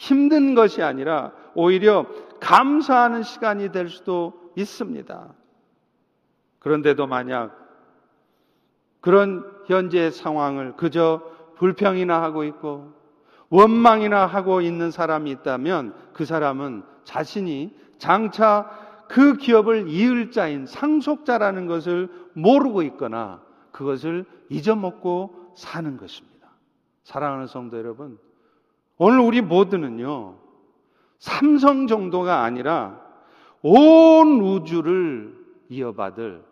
힘든 0.00 0.54
것이 0.54 0.82
아니라 0.82 1.30
오히려 1.54 2.06
감사하는 2.40 3.22
시간이 3.22 3.70
될 3.70 3.90
수도 3.90 4.32
있습니다. 4.56 5.34
그런데도 6.58 7.06
만약 7.06 7.54
그런 9.02 9.44
현재의 9.66 10.10
상황을 10.10 10.74
그저 10.76 11.20
불평이나 11.56 12.22
하고 12.22 12.44
있고 12.44 12.94
원망이나 13.50 14.24
하고 14.24 14.62
있는 14.62 14.90
사람이 14.90 15.30
있다면 15.32 15.94
그 16.14 16.24
사람은 16.24 16.82
자신이 17.04 17.76
장차 17.98 18.70
그 19.06 19.36
기업을 19.36 19.88
이을 19.88 20.30
자인 20.30 20.64
상속자라는 20.64 21.66
것을 21.66 22.08
모르고 22.32 22.80
있거나 22.84 23.42
그것을 23.70 24.24
잊어먹고 24.48 25.52
사는 25.56 25.98
것입니다. 25.98 26.48
사랑하는 27.02 27.48
성도 27.48 27.76
여러분, 27.76 28.18
오늘 29.02 29.20
우리 29.20 29.40
모두는요, 29.40 30.36
삼성 31.18 31.86
정도가 31.86 32.42
아니라 32.42 33.00
온 33.62 34.42
우주를 34.42 35.34
이어받을 35.70 36.44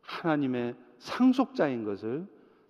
하나님의 0.00 0.76
상속자인 1.00 1.84
것을 1.84 2.28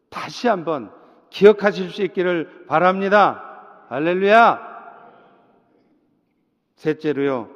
다시 0.09 0.49
한번 0.49 0.91
기억하실 1.29 1.91
수 1.91 2.03
있기를 2.03 2.65
바랍니다. 2.67 3.85
할렐루야! 3.91 4.59
셋째로요, 6.77 7.51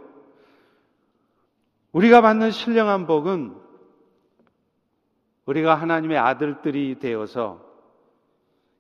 우리가 1.93 2.21
받는 2.21 2.51
신령한 2.51 3.07
복은 3.07 3.57
우리가 5.47 5.75
하나님의 5.77 6.19
아들들이 6.19 6.99
되어서 6.99 7.64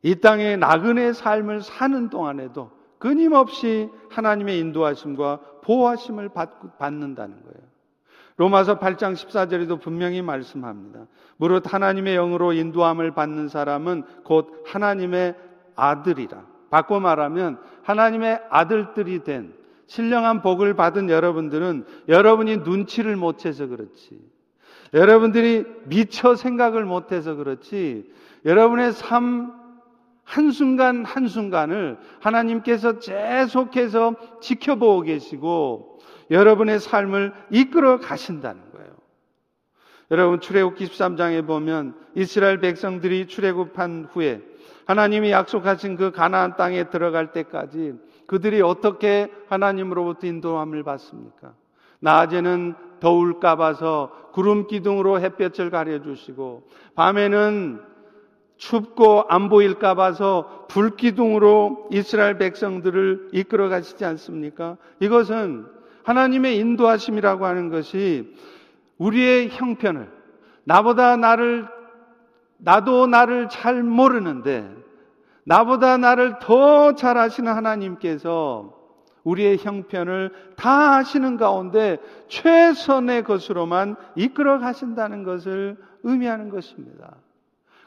이 0.04 0.16
땅의 0.16 0.58
나그네 0.58 1.14
삶을 1.14 1.62
사는 1.62 2.10
동안에도 2.10 2.70
끊임없이 2.98 3.88
하나님의 4.10 4.58
인도하심과 4.58 5.40
보호하심을 5.62 6.28
받는다는 6.78 7.42
거예요. 7.42 7.64
로마서 8.36 8.78
8장 8.78 9.14
14절에도 9.14 9.80
분명히 9.80 10.20
말씀합니다. 10.20 11.06
무릇 11.38 11.72
하나님의 11.72 12.16
영으로 12.16 12.52
인도함을 12.52 13.12
받는 13.12 13.48
사람은 13.48 14.02
곧 14.24 14.62
하나님의 14.66 15.36
아들이라. 15.74 16.44
바꿔 16.68 17.00
말하면 17.00 17.58
하나님의 17.82 18.42
아들들이 18.50 19.24
된 19.24 19.54
신령한 19.86 20.42
복을 20.42 20.74
받은 20.74 21.08
여러분들은 21.08 21.86
여러분이 22.08 22.58
눈치를 22.58 23.16
못 23.16 23.38
채서 23.38 23.68
그렇지. 23.68 24.20
여러분들이 24.92 25.64
미처 25.84 26.34
생각을 26.34 26.84
못 26.84 27.10
해서 27.12 27.36
그렇지. 27.36 28.12
여러분의 28.44 28.92
삶 28.92 29.63
한순간 30.24 31.04
한순간을 31.04 31.98
하나님께서 32.20 32.98
계속해서 32.98 34.16
지켜보고 34.40 35.02
계시고 35.02 35.98
여러분의 36.30 36.80
삶을 36.80 37.32
이끌어 37.50 37.98
가신다는 37.98 38.60
거예요. 38.72 38.94
여러분 40.10 40.40
출애굽기 40.40 40.86
13장에 40.86 41.46
보면 41.46 41.94
이스라엘 42.14 42.60
백성들이 42.60 43.26
출애굽한 43.26 44.08
후에 44.10 44.42
하나님이 44.86 45.30
약속하신 45.30 45.96
그 45.96 46.10
가나안 46.10 46.56
땅에 46.56 46.90
들어갈 46.90 47.32
때까지 47.32 47.94
그들이 48.26 48.62
어떻게 48.62 49.30
하나님으로부터 49.48 50.26
인도함을 50.26 50.82
받습니까? 50.82 51.54
낮에는 52.00 52.74
더울까 53.00 53.56
봐서 53.56 54.10
구름 54.32 54.66
기둥으로 54.66 55.20
햇볕을 55.20 55.70
가려 55.70 56.02
주시고 56.02 56.68
밤에는 56.94 57.80
춥고 58.64 59.26
안 59.28 59.50
보일까 59.50 59.94
봐서 59.94 60.66
불기둥으로 60.68 61.88
이스라엘 61.92 62.38
백성들을 62.38 63.28
이끌어 63.32 63.68
가시지 63.68 64.06
않습니까? 64.06 64.78
이것은 65.00 65.66
하나님의 66.02 66.56
인도하심이라고 66.56 67.44
하는 67.44 67.68
것이 67.68 68.34
우리의 68.96 69.50
형편을 69.50 70.10
나보다 70.64 71.16
나를 71.16 71.68
나도 72.56 73.06
나를 73.06 73.50
잘 73.50 73.82
모르는데 73.82 74.66
나보다 75.44 75.98
나를 75.98 76.38
더 76.40 76.94
잘 76.94 77.18
아시는 77.18 77.52
하나님께서 77.52 78.72
우리의 79.24 79.58
형편을 79.58 80.32
다 80.56 80.96
아시는 80.96 81.36
가운데 81.36 81.98
최선의 82.28 83.24
것으로만 83.24 83.96
이끌어 84.16 84.58
가신다는 84.58 85.22
것을 85.22 85.76
의미하는 86.02 86.48
것입니다. 86.48 87.16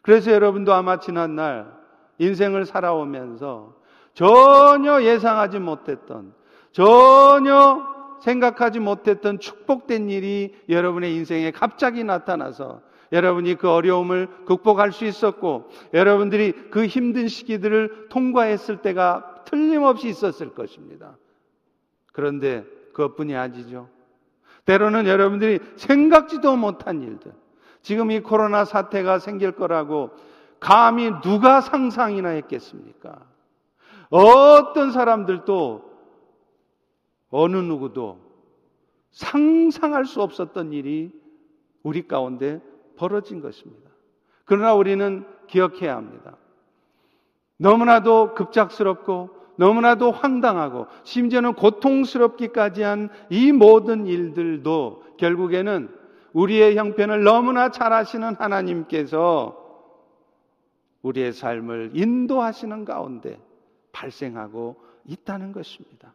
그래서 0.08 0.32
여러분도 0.32 0.74
아마 0.74 1.02
지난날 1.02 1.70
인생을 2.18 2.66
살아오면서 2.66 3.76
전혀 4.14 5.04
예상하지 5.04 5.60
못했던, 5.60 6.34
전혀 6.72 7.86
생각하지 8.22 8.80
못했던 8.80 9.38
축복된 9.38 10.10
일이 10.10 10.56
여러분의 10.70 11.14
인생에 11.14 11.52
갑자기 11.52 12.06
나타나서 12.06 12.80
여러분이 13.12 13.56
그 13.56 13.70
어려움을 13.70 14.30
극복할 14.46 14.94
수 14.94 15.04
있었고 15.04 15.70
여러분들이 15.94 16.54
그 16.72 16.86
힘든 16.86 17.28
시기들을 17.28 18.08
통과했을 18.08 18.78
때가 18.78 19.44
틀림없이 19.44 20.08
있었을 20.08 20.54
것입니다. 20.54 21.18
그런데 22.14 22.64
그것뿐이 22.94 23.36
아니죠. 23.36 23.90
때로는 24.64 25.06
여러분들이 25.06 25.60
생각지도 25.76 26.56
못한 26.56 27.02
일들, 27.02 27.34
지금 27.82 28.12
이 28.12 28.20
코로나 28.20 28.66
사태가 28.66 29.20
생길 29.20 29.54
거라고 29.54 30.12
감히 30.60 31.12
누가 31.22 31.62
상상이나 31.62 32.30
했겠습니까? 32.30 33.20
어떤 34.10 34.92
사람들도 34.92 35.84
어느 37.30 37.58
누구도 37.58 38.20
상상할 39.12 40.06
수 40.06 40.22
없었던 40.22 40.74
일이 40.74 41.12
우리 41.84 42.08
가운데 42.08 42.62
벌어진 42.98 43.42
것입니다. 43.42 43.90
그러나 44.46 44.74
우리는 44.74 45.26
기억해야 45.48 45.96
합니다. 45.96 46.38
너무나도 47.58 48.34
급작스럽고 48.36 49.30
너무나도 49.58 50.12
황당하고 50.12 50.88
심지어는 51.04 51.54
고통스럽기까지 51.54 52.84
한 52.84 53.10
이 53.30 53.52
모든 53.52 54.06
일들도 54.06 55.04
결국에는 55.18 55.90
우리의 56.38 56.78
형편을 56.78 57.24
너무나 57.24 57.72
잘 57.72 57.94
아시는 57.94 58.36
하나님께서 58.36 59.58
우리의 61.02 61.34
삶을 61.34 61.92
인도하시는 61.96 62.86
가운데 62.86 63.40
발생하고 63.92 64.76
있다는 65.06 65.52
것입니다. 65.52 66.14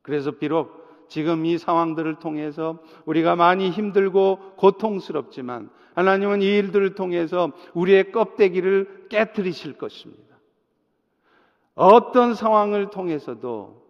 그래서 0.00 0.30
비록 0.30 1.06
지금 1.08 1.44
이 1.44 1.58
상황들을 1.58 2.18
통해서 2.18 2.78
우리가 3.04 3.36
많이 3.36 3.68
힘들고 3.68 4.54
고통스럽지만 4.56 5.68
하나님은 5.94 6.40
이 6.40 6.46
일들을 6.46 6.94
통해서 6.94 7.52
우리의 7.74 8.10
껍데기를 8.10 9.08
깨뜨리실 9.10 9.76
것입니다. 9.76 10.38
어떤 11.74 12.34
상황을 12.34 12.88
통해서도 12.88 13.87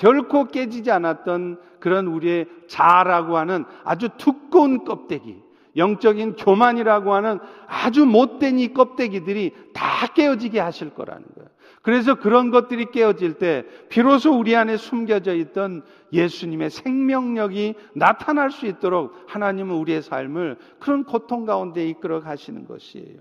결코 0.00 0.46
깨지지 0.46 0.90
않았던 0.90 1.60
그런 1.78 2.06
우리의 2.06 2.46
자라고 2.68 3.36
하는 3.36 3.66
아주 3.84 4.08
두꺼운 4.16 4.86
껍데기, 4.86 5.42
영적인 5.76 6.36
교만이라고 6.36 7.12
하는 7.12 7.38
아주 7.66 8.06
못된 8.06 8.58
이 8.58 8.72
껍데기들이 8.72 9.52
다 9.74 10.06
깨어지게 10.14 10.58
하실 10.58 10.94
거라는 10.94 11.26
거예요. 11.36 11.50
그래서 11.82 12.14
그런 12.14 12.50
것들이 12.50 12.86
깨어질 12.92 13.34
때 13.34 13.66
비로소 13.90 14.32
우리 14.32 14.56
안에 14.56 14.78
숨겨져 14.78 15.34
있던 15.34 15.82
예수님의 16.14 16.70
생명력이 16.70 17.74
나타날 17.94 18.50
수 18.50 18.64
있도록 18.64 19.14
하나님은 19.26 19.74
우리의 19.76 20.00
삶을 20.00 20.56
그런 20.78 21.04
고통 21.04 21.44
가운데 21.44 21.86
이끌어 21.86 22.22
가시는 22.22 22.66
것이에요. 22.66 23.18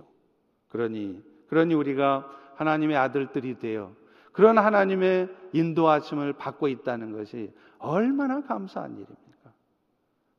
그러니 0.70 1.22
그러니 1.50 1.74
우리가 1.74 2.26
하나님의 2.56 2.96
아들들이 2.96 3.60
되어 3.60 3.92
그런 4.32 4.58
하나님의 4.58 5.30
인도하심을 5.54 6.34
받고 6.34 6.68
있다는 6.68 7.12
것이 7.12 7.52
얼마나 7.80 8.42
감사한 8.42 8.92
일입니까? 8.92 9.52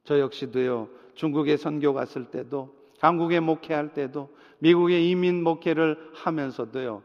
저 0.05 0.19
역시도요, 0.19 0.89
중국에 1.15 1.57
선교 1.57 1.93
갔을 1.93 2.27
때도, 2.27 2.75
한국에 3.01 3.41
목회할 3.41 3.93
때도, 3.93 4.35
미국에 4.59 5.01
이민 5.01 5.43
목회를 5.43 6.11
하면서도요, 6.15 7.03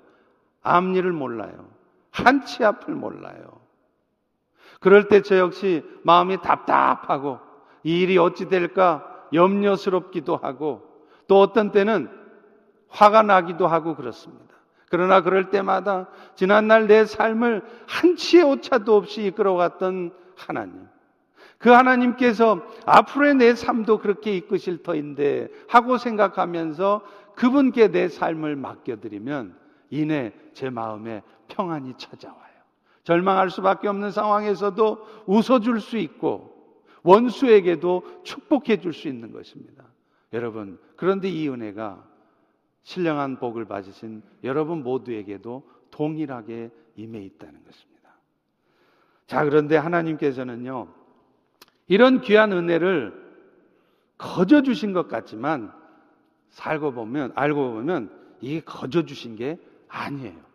앞일을 0.61 1.11
몰라요. 1.13 1.69
한치 2.11 2.63
앞을 2.63 2.93
몰라요. 2.93 3.59
그럴 4.79 5.07
때 5.07 5.21
저 5.21 5.37
역시 5.37 5.83
마음이 6.03 6.41
답답하고 6.41 7.39
이 7.83 8.01
일이 8.01 8.17
어찌 8.17 8.49
될까 8.49 9.05
염려스럽기도 9.33 10.37
하고 10.37 10.81
또 11.27 11.39
어떤 11.39 11.71
때는 11.71 12.09
화가 12.89 13.23
나기도 13.23 13.67
하고 13.67 13.95
그렇습니다. 13.95 14.54
그러나 14.89 15.21
그럴 15.21 15.49
때마다 15.49 16.07
지난날 16.35 16.87
내 16.87 17.05
삶을 17.05 17.63
한치의 17.87 18.43
오차도 18.43 18.95
없이 18.95 19.25
이끌어갔던 19.25 20.13
하나님. 20.35 20.87
그 21.57 21.69
하나님께서 21.69 22.61
앞으로의 22.85 23.35
내 23.35 23.55
삶도 23.55 23.99
그렇게 23.99 24.35
이끄실 24.35 24.83
터인데 24.83 25.47
하고 25.67 25.97
생각하면서 25.97 27.01
그분께 27.35 27.89
내 27.89 28.07
삶을 28.07 28.55
맡겨드리면 28.55 29.57
이내 29.89 30.33
제 30.53 30.69
마음에 30.69 31.21
평안이 31.47 31.93
찾아와요. 31.97 32.45
절망할 33.03 33.49
수밖에 33.49 33.87
없는 33.87 34.11
상황에서도 34.11 35.07
웃어줄 35.27 35.79
수 35.79 35.97
있고 35.97 36.55
원수에게도 37.03 38.21
축복해 38.23 38.79
줄 38.79 38.93
수 38.93 39.07
있는 39.07 39.31
것입니다. 39.31 39.83
여러분, 40.33 40.79
그런데 40.95 41.29
이 41.29 41.47
은혜가 41.47 42.03
신령한 42.85 43.37
복을 43.37 43.65
받으신 43.65 44.21
여러분 44.43 44.83
모두에게도 44.83 45.67
동일하게 45.89 46.69
임해 46.95 47.19
있다는 47.19 47.63
것입니다. 47.65 48.11
자, 49.25 49.43
그런데 49.43 49.75
하나님께서는요, 49.75 50.87
이런 51.87 52.21
귀한 52.21 52.51
은혜를 52.51 53.25
거저 54.19 54.61
주신 54.61 54.93
것 54.93 55.07
같지만 55.07 55.73
살고 56.51 56.93
보면, 56.93 57.31
알고 57.33 57.73
보면 57.73 58.11
이게 58.39 58.61
거저 58.61 59.05
주신 59.05 59.35
게 59.35 59.57
아니에요. 59.87 60.45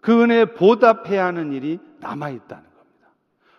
그 0.00 0.22
은혜에 0.22 0.54
보답해야 0.54 1.26
하는 1.26 1.52
일이 1.52 1.80
남아있다는 1.98 2.62
겁니다. 2.62 3.08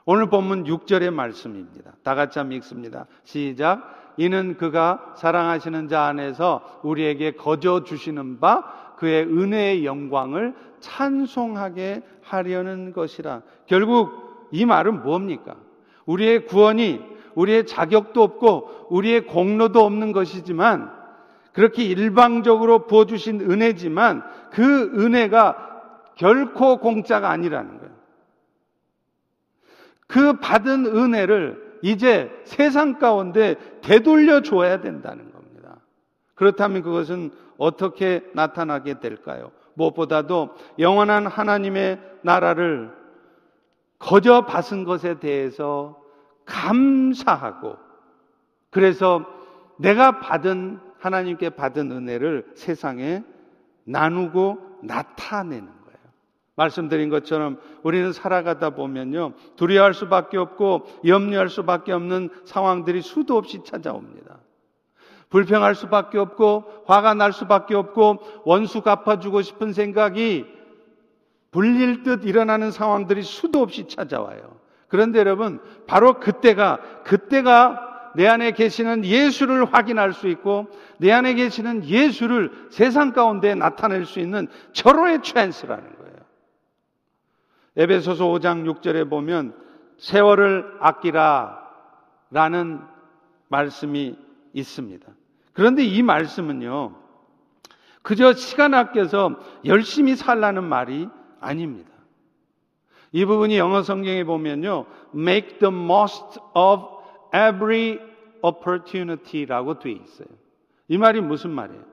오늘 0.05 0.29
본문 0.29 0.63
6절의 0.63 1.11
말씀입니다. 1.13 1.95
다 2.01 2.15
같이 2.15 2.39
한번 2.39 2.55
읽습니다. 2.59 3.07
시작. 3.25 4.04
이는 4.17 4.57
그가 4.57 5.13
사랑하시는 5.15 5.87
자 5.87 6.03
안에서 6.03 6.81
우리에게 6.83 7.31
거저 7.31 7.83
주시는 7.83 8.39
바 8.39 8.63
그의 8.97 9.23
은혜의 9.23 9.85
영광을 9.85 10.55
찬송하게 10.79 12.03
하려는 12.21 12.93
것이라. 12.93 13.41
결국 13.65 14.47
이 14.51 14.65
말은 14.65 15.03
뭡니까? 15.03 15.55
우리의 16.05 16.45
구원이 16.45 17.01
우리의 17.35 17.65
자격도 17.65 18.23
없고 18.23 18.87
우리의 18.89 19.25
공로도 19.27 19.83
없는 19.83 20.11
것이지만 20.11 20.91
그렇게 21.51 21.83
일방적으로 21.83 22.85
부어주신 22.85 23.41
은혜지만 23.41 24.23
그 24.51 24.91
은혜가 24.97 25.65
결코 26.15 26.77
공짜가 26.77 27.29
아니라는 27.29 27.79
거예요. 27.79 27.95
그 30.07 30.39
받은 30.39 30.85
은혜를 30.85 31.64
이제 31.81 32.31
세상 32.43 32.99
가운데 32.99 33.55
되돌려 33.81 34.41
줘야 34.41 34.81
된다는 34.81 35.31
겁니다. 35.31 35.77
그렇다면 36.35 36.81
그것은 36.81 37.31
어떻게 37.57 38.23
나타나게 38.33 38.99
될까요? 38.99 39.51
무엇보다도 39.75 40.55
영원한 40.79 41.27
하나님의 41.27 41.99
나라를 42.21 42.91
거저 43.99 44.45
받은 44.45 44.83
것에 44.83 45.19
대해서 45.19 46.01
감사하고 46.45 47.77
그래서 48.69 49.25
내가 49.77 50.19
받은 50.19 50.79
하나님께 50.99 51.51
받은 51.51 51.91
은혜를 51.91 52.51
세상에 52.55 53.23
나누고 53.85 54.79
나타내는 54.83 55.69
말씀드린 56.55 57.09
것처럼 57.09 57.59
우리는 57.83 58.11
살아가다 58.13 58.71
보면요. 58.71 59.33
두려워할 59.55 59.93
수밖에 59.93 60.37
없고 60.37 60.85
염려할 61.05 61.49
수밖에 61.49 61.91
없는 61.91 62.29
상황들이 62.45 63.01
수도 63.01 63.37
없이 63.37 63.61
찾아옵니다. 63.63 64.39
불평할 65.29 65.75
수밖에 65.75 66.17
없고 66.17 66.83
화가 66.85 67.13
날 67.15 67.33
수밖에 67.33 67.75
없고 67.75 68.19
원수 68.45 68.81
갚아주고 68.81 69.41
싶은 69.41 69.73
생각이 69.73 70.45
불릴 71.51 72.03
듯 72.03 72.25
일어나는 72.25 72.71
상황들이 72.71 73.21
수도 73.21 73.61
없이 73.61 73.87
찾아와요. 73.87 74.57
그런데 74.87 75.19
여러분, 75.19 75.59
바로 75.87 76.19
그때가, 76.19 76.79
그때가 77.03 78.11
내 78.15 78.27
안에 78.27 78.51
계시는 78.51 79.03
예수를 79.03 79.65
확인할 79.65 80.13
수 80.13 80.27
있고 80.27 80.67
내 80.97 81.11
안에 81.11 81.33
계시는 81.33 81.85
예수를 81.85 82.51
세상 82.69 83.11
가운데 83.11 83.55
나타낼 83.55 84.05
수 84.05 84.19
있는 84.19 84.47
절호의 84.71 85.21
찬스라는 85.21 85.83
거예요. 85.83 86.04
에베소서 87.77 88.25
5장 88.27 88.63
6절에 88.79 89.09
보면 89.09 89.55
세월을 89.97 90.77
아끼라 90.79 91.61
라는 92.31 92.81
말씀이 93.49 94.17
있습니다. 94.53 95.07
그런데 95.53 95.83
이 95.83 96.01
말씀은요, 96.01 96.95
그저 98.01 98.33
시간 98.33 98.73
아껴서 98.73 99.35
열심히 99.65 100.15
살라는 100.15 100.63
말이 100.63 101.09
아닙니다. 101.39 101.91
이 103.11 103.25
부분이 103.25 103.57
영어 103.57 103.81
성경에 103.81 104.23
보면요, 104.23 104.85
make 105.13 105.59
the 105.59 105.73
most 105.73 106.39
of 106.53 106.83
every 107.33 107.99
opportunity라고 108.41 109.79
되어 109.79 109.93
있어요. 109.93 110.27
이 110.87 110.97
말이 110.97 111.21
무슨 111.21 111.51
말이에요? 111.51 111.83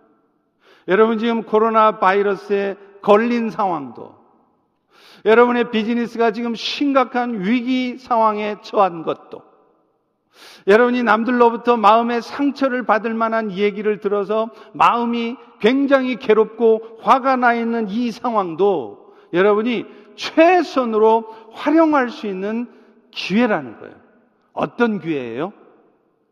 여러분 0.89 1.19
지금 1.19 1.45
코로나 1.45 1.99
바이러스에 1.99 2.77
걸린 3.01 3.51
상황도 3.51 4.22
여러분의 5.25 5.71
비즈니스가 5.71 6.33
지금 6.33 6.55
심각한 6.55 7.45
위기 7.45 7.97
상황에 7.99 8.57
처한 8.63 9.03
것도 9.03 9.43
여러분이 10.67 11.03
남들로부터 11.03 11.77
마음의 11.77 12.23
상처를 12.23 12.85
받을 12.85 13.15
만한 13.15 13.53
얘기를 13.53 13.99
들어서 14.01 14.51
마음이 14.73 15.37
굉장히 15.61 16.17
괴롭고 16.17 16.99
화가 17.03 17.37
나 17.37 17.55
있는 17.55 17.89
이 17.89 18.11
상황도 18.11 19.15
여러분이 19.33 19.87
최선으로 20.17 21.29
활용할 21.53 22.11
수 22.11 22.27
있는 22.27 22.67
기회라는 23.11 23.79
거예요. 23.79 23.95
어떤 24.53 25.01
기회예요? 25.01 25.53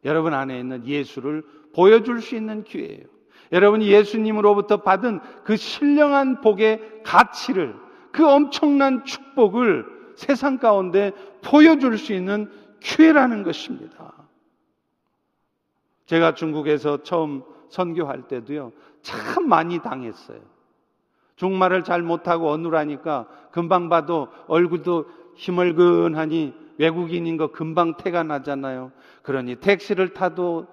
여러분 0.05 0.35
안에 0.35 0.59
있는 0.59 0.87
예수를 0.87 1.43
보여줄 1.75 2.23
수 2.23 2.35
있는 2.35 2.65
기회예요. 2.65 3.05
여러분이 3.53 3.89
예수님으로부터 3.89 4.79
받은 4.79 5.21
그 5.45 5.57
신령한 5.57 6.41
복의 6.41 7.03
가치를 7.05 7.75
그 8.13 8.27
엄청난 8.27 9.05
축복을 9.05 9.87
세상 10.17 10.59
가운데 10.59 11.13
보여줄 11.43 11.99
수 11.99 12.13
있는 12.13 12.51
기회라는 12.81 13.43
것입니다. 13.43 14.13
제가 16.07 16.35
중국에서 16.35 17.03
처음 17.03 17.43
선교할 17.69 18.23
때도요, 18.29 18.73
참 19.03 19.49
많이 19.49 19.79
당했어요. 19.79 20.41
중말을 21.37 21.85
잘 21.85 22.03
못하고 22.03 22.51
어눌하니까 22.51 23.27
금방 23.53 23.89
봐도 23.89 24.29
얼굴도 24.47 25.07
힘을근하니 25.37 26.53
외국인인 26.79 27.37
거 27.37 27.47
금방 27.49 27.97
태가 27.97 28.25
나잖아요. 28.25 28.93
그러니 29.23 29.57
택시를 29.57 30.13
타도 30.13 30.67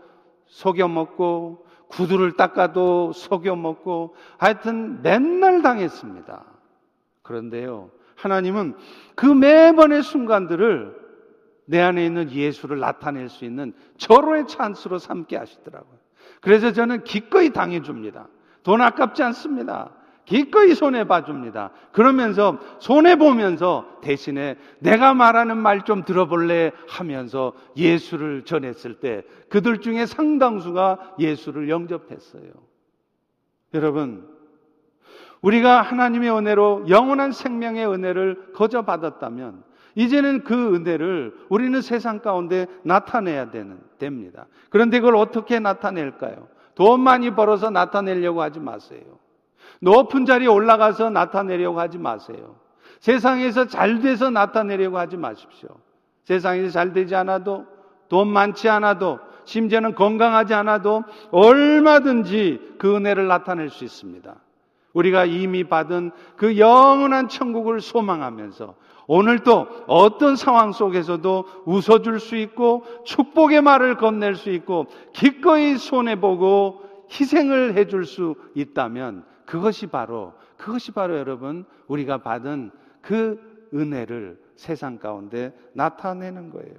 속여 0.48 0.88
먹고 0.88 1.66
구두를 1.88 2.34
닦아도 2.34 3.14
속여 3.14 3.56
먹고 3.56 4.16
하여튼 4.38 5.02
맨날 5.02 5.62
당했습니다. 5.62 6.44
그런데요, 7.28 7.92
하나님은 8.16 8.76
그 9.16 9.26
매번의 9.26 10.02
순간들을 10.02 11.08
내 11.66 11.82
안에 11.82 12.06
있는 12.06 12.32
예수를 12.32 12.80
나타낼 12.80 13.28
수 13.28 13.44
있는 13.44 13.74
절호의 13.98 14.48
찬스로 14.48 14.98
삼게 14.98 15.36
하시더라고요. 15.36 15.98
그래서 16.40 16.72
저는 16.72 17.04
기꺼이 17.04 17.52
당해줍니다. 17.52 18.30
돈 18.64 18.82
아깝지 18.82 19.22
않습니다. 19.24 19.92
기꺼이 20.24 20.76
손해 20.76 21.06
봐줍니다. 21.06 21.72
그러면서 21.94 22.60
손해 22.80 23.18
보면서 23.18 23.86
대신에 24.02 24.58
내가 24.80 25.14
말하는 25.14 25.58
말 25.58 25.84
좀 25.84 26.04
들어볼래 26.04 26.72
하면서 26.88 27.54
예수를 27.78 28.44
전했을 28.44 28.96
때 29.00 29.24
그들 29.50 29.80
중에 29.80 30.06
상당수가 30.06 31.16
예수를 31.20 31.70
영접했어요. 31.70 32.52
여러분, 33.74 34.37
우리가 35.42 35.82
하나님의 35.82 36.32
은혜로 36.32 36.86
영원한 36.90 37.32
생명의 37.32 37.88
은혜를 37.88 38.54
거저 38.54 38.84
받았다면 38.84 39.64
이제는 39.96 40.44
그 40.44 40.76
은혜를 40.76 41.34
우리는 41.50 41.82
세상 41.82 42.20
가운데 42.20 42.68
나타내야 42.84 43.50
되는, 43.50 43.80
됩니다. 43.98 44.46
그런데 44.70 45.00
그걸 45.00 45.16
어떻게 45.16 45.60
나타낼까요? 45.60 46.48
돈 46.76 47.02
많이 47.02 47.32
벌어서 47.32 47.72
나타내려고 47.72 48.42
하지 48.42 48.60
마세요. 48.60 49.02
높은 49.82 50.26
자리에 50.26 50.48
올라가서 50.48 51.10
나타내려고 51.10 51.80
하지 51.80 51.98
마세요. 51.98 52.56
세상에서 53.00 53.66
잘 53.66 54.00
돼서 54.00 54.30
나타내려고 54.30 54.98
하지 54.98 55.18
마십시오. 55.18 55.70
세상에서 56.26 56.70
잘 56.72 56.94
되지 56.94 57.16
않아도 57.16 57.66
돈 58.10 58.28
많지 58.28 58.70
않아도 58.70 59.20
심지어는 59.46 59.96
건강하지 59.96 60.54
않아도 60.54 61.04
얼마든지 61.32 62.76
그 62.78 62.96
은혜를 62.96 63.28
나타낼 63.28 63.70
수 63.70 63.84
있습니다. 63.84 64.36
우리가 64.98 65.26
이미 65.26 65.64
받은 65.64 66.12
그 66.36 66.58
영원한 66.58 67.28
천국을 67.28 67.82
소망하면서 67.82 68.74
오늘도 69.06 69.68
어떤 69.86 70.36
상황 70.36 70.72
속에서도 70.72 71.46
웃어줄 71.66 72.20
수 72.20 72.36
있고 72.36 72.84
축복의 73.06 73.62
말을 73.62 73.98
건넬 73.98 74.36
수 74.36 74.50
있고 74.50 74.88
기꺼이 75.14 75.78
손해보고 75.78 76.82
희생을 77.12 77.78
해줄 77.78 78.06
수 78.06 78.36
있다면 78.56 79.24
그것이 79.46 79.88
바로, 79.88 80.34
그것이 80.58 80.92
바로 80.92 81.18
여러분 81.18 81.66
우리가 81.88 82.18
받은 82.18 82.72
그 83.02 83.40
은혜를 83.74 84.40
세상 84.56 84.98
가운데 84.98 85.56
나타내는 85.74 86.50
거예요. 86.50 86.76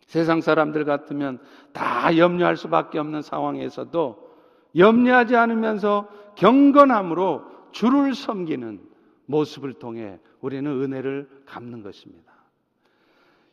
세상 0.00 0.40
사람들 0.40 0.84
같으면 0.84 1.38
다 1.72 2.16
염려할 2.16 2.56
수밖에 2.56 2.98
없는 2.98 3.22
상황에서도 3.22 4.27
염려하지 4.76 5.36
않으면서 5.36 6.08
경건함으로 6.36 7.44
주를 7.72 8.14
섬기는 8.14 8.80
모습을 9.26 9.74
통해 9.74 10.18
우리는 10.40 10.70
은혜를 10.70 11.28
갚는 11.46 11.82
것입니다. 11.82 12.32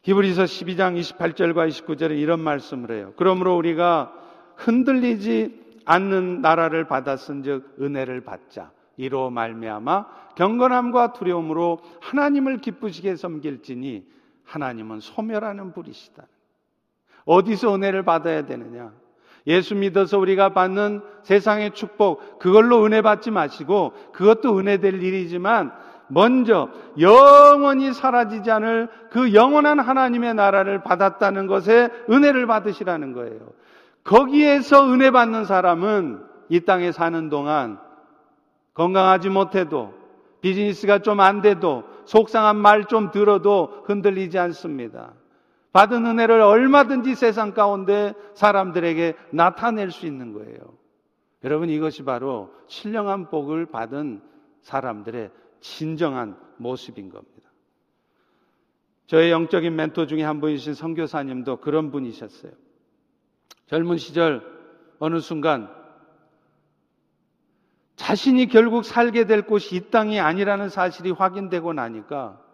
히브리서 0.04 0.44
12장 0.44 1.00
28절과 1.00 1.68
29절에 1.68 2.18
이런 2.18 2.40
말씀을 2.40 2.92
해요. 2.92 3.14
그러므로 3.18 3.58
우리가 3.58 4.14
흔들리지 4.56 5.82
않는 5.86 6.42
나라를 6.42 6.88
받았은즉 6.88 7.78
은혜를 7.82 8.22
받자. 8.22 8.72
이로 8.98 9.30
말미암아 9.30 10.06
경건함과 10.36 11.14
두려움으로 11.14 11.80
하나님을 12.02 12.60
기쁘시게 12.60 13.16
섬길지니 13.16 14.06
하나님은 14.44 15.00
소멸하는 15.00 15.74
분이시다. 15.74 16.26
어디서 17.26 17.76
은혜를 17.76 18.04
받아야 18.04 18.46
되느냐? 18.46 18.94
예수 19.48 19.76
믿어서 19.76 20.18
우리가 20.18 20.50
받는 20.50 21.02
세상의 21.24 21.72
축복, 21.72 22.40
그걸로 22.40 22.84
은혜 22.86 23.02
받지 23.02 23.32
마시고, 23.32 23.94
그것도 24.14 24.58
은혜 24.58 24.78
될 24.78 25.02
일이지만, 25.02 25.72
먼저 26.08 26.70
영원히 27.00 27.92
사라지지 27.94 28.52
않을 28.52 28.90
그 29.10 29.34
영원한 29.34 29.80
하나님의 29.80 30.36
나라를 30.36 30.84
받았다는 30.84 31.48
것에 31.48 31.90
은혜를 32.10 32.46
받으시라는 32.46 33.14
거예요. 33.14 33.40
거기에서 34.04 34.88
은혜 34.92 35.10
받는 35.10 35.46
사람은 35.46 36.22
이 36.50 36.60
땅에 36.60 36.92
사는 36.92 37.30
동안 37.30 37.80
건강하지 38.76 39.30
못해도 39.30 39.94
비즈니스가 40.42 41.00
좀 41.00 41.20
안 41.22 41.42
돼도 41.42 41.84
속상한 42.06 42.56
말 42.56 42.86
좀 42.86 43.10
들어도 43.10 43.82
흔들리지 43.86 44.38
않습니다. 44.38 45.14
받은 45.76 46.06
은혜를 46.06 46.40
얼마든지 46.40 47.16
세상 47.16 47.54
가운데 47.54 48.14
사람들에게 48.34 49.14
나타낼 49.32 49.92
수 49.92 50.06
있는 50.06 50.32
거예요. 50.32 50.58
여러분 51.44 51.70
이것이 51.70 52.04
바로 52.04 52.50
신령한 52.68 53.30
복을 53.30 53.66
받은 53.66 54.22
사람들의 54.62 55.32
진정한 55.60 56.38
모습인 56.56 57.10
겁니다. 57.10 57.52
저의 59.08 59.32
영적인 59.32 59.76
멘토 59.76 60.08
중에 60.08 60.24
한 60.24 60.40
분이신 60.40 60.76
선교사님도 60.76 61.58
그런 61.58 61.92
분이셨어요. 61.92 62.54
젊은 63.66 63.98
시절 63.98 64.44
어느 65.00 65.20
순간 65.20 65.70
자신이 67.98 68.48
결국 68.48 68.86
살게 68.86 69.26
될 69.26 69.42
곳이 69.42 69.76
이 69.76 69.90
땅이 69.90 70.22
아니라는 70.22 70.70
사실이 70.70 71.12
확인되고 71.12 71.74
나니까 71.74 72.45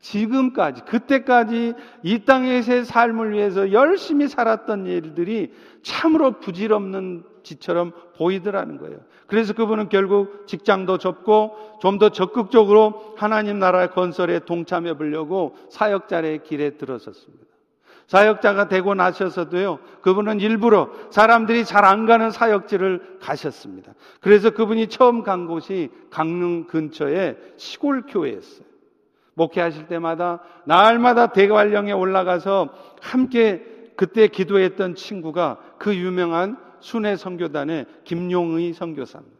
지금까지, 0.00 0.82
그때까지 0.86 1.74
이 2.02 2.24
땅에서의 2.24 2.84
삶을 2.84 3.32
위해서 3.32 3.72
열심히 3.72 4.28
살았던 4.28 4.86
일들이 4.86 5.52
참으로 5.82 6.40
부질없는 6.40 7.24
지처럼 7.42 7.92
보이더라는 8.16 8.78
거예요. 8.78 8.98
그래서 9.26 9.52
그분은 9.52 9.88
결국 9.88 10.46
직장도 10.46 10.98
접고 10.98 11.56
좀 11.80 11.98
더 11.98 12.08
적극적으로 12.08 13.14
하나님 13.16 13.58
나라 13.58 13.88
건설에 13.90 14.40
동참해 14.40 14.94
보려고 14.94 15.56
사역자의 15.70 16.42
길에 16.44 16.70
들어섰습니다. 16.70 17.46
사역자가 18.06 18.68
되고 18.68 18.94
나셔서도요, 18.94 19.78
그분은 20.00 20.40
일부러 20.40 20.90
사람들이 21.10 21.64
잘 21.64 21.84
안 21.84 22.06
가는 22.06 22.30
사역지를 22.30 23.18
가셨습니다. 23.20 23.92
그래서 24.20 24.50
그분이 24.50 24.88
처음 24.88 25.22
간 25.22 25.46
곳이 25.46 25.90
강릉 26.10 26.64
근처의 26.66 27.36
시골 27.56 28.02
교회였어요. 28.02 28.69
목회하실 29.34 29.86
때마다 29.86 30.40
날마다 30.64 31.28
대관령에 31.28 31.92
올라가서 31.92 32.68
함께 33.00 33.64
그때 33.96 34.28
기도했던 34.28 34.94
친구가 34.94 35.58
그 35.78 35.94
유명한 35.94 36.56
순회 36.80 37.16
선교단의 37.16 37.86
김용의 38.04 38.72
선교사입니다. 38.72 39.38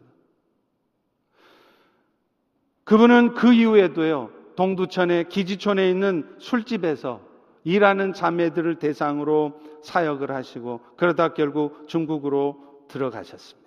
그분은 2.83 3.33
그 3.35 3.53
이후에도요, 3.53 4.31
동두천의 4.55 5.29
기지촌에 5.29 5.89
있는 5.89 6.35
술집에서 6.39 7.21
일하는 7.63 8.13
자매들을 8.13 8.75
대상으로 8.79 9.59
사역을 9.83 10.31
하시고 10.31 10.81
그러다 10.97 11.33
결국 11.33 11.87
중국으로 11.87 12.85
들어가셨습니다. 12.87 13.61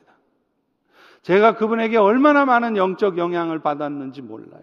제가 1.22 1.56
그분에게 1.56 1.96
얼마나 1.96 2.44
많은 2.44 2.76
영적 2.76 3.18
영향을 3.18 3.60
받았는지 3.60 4.20
몰라요. 4.20 4.62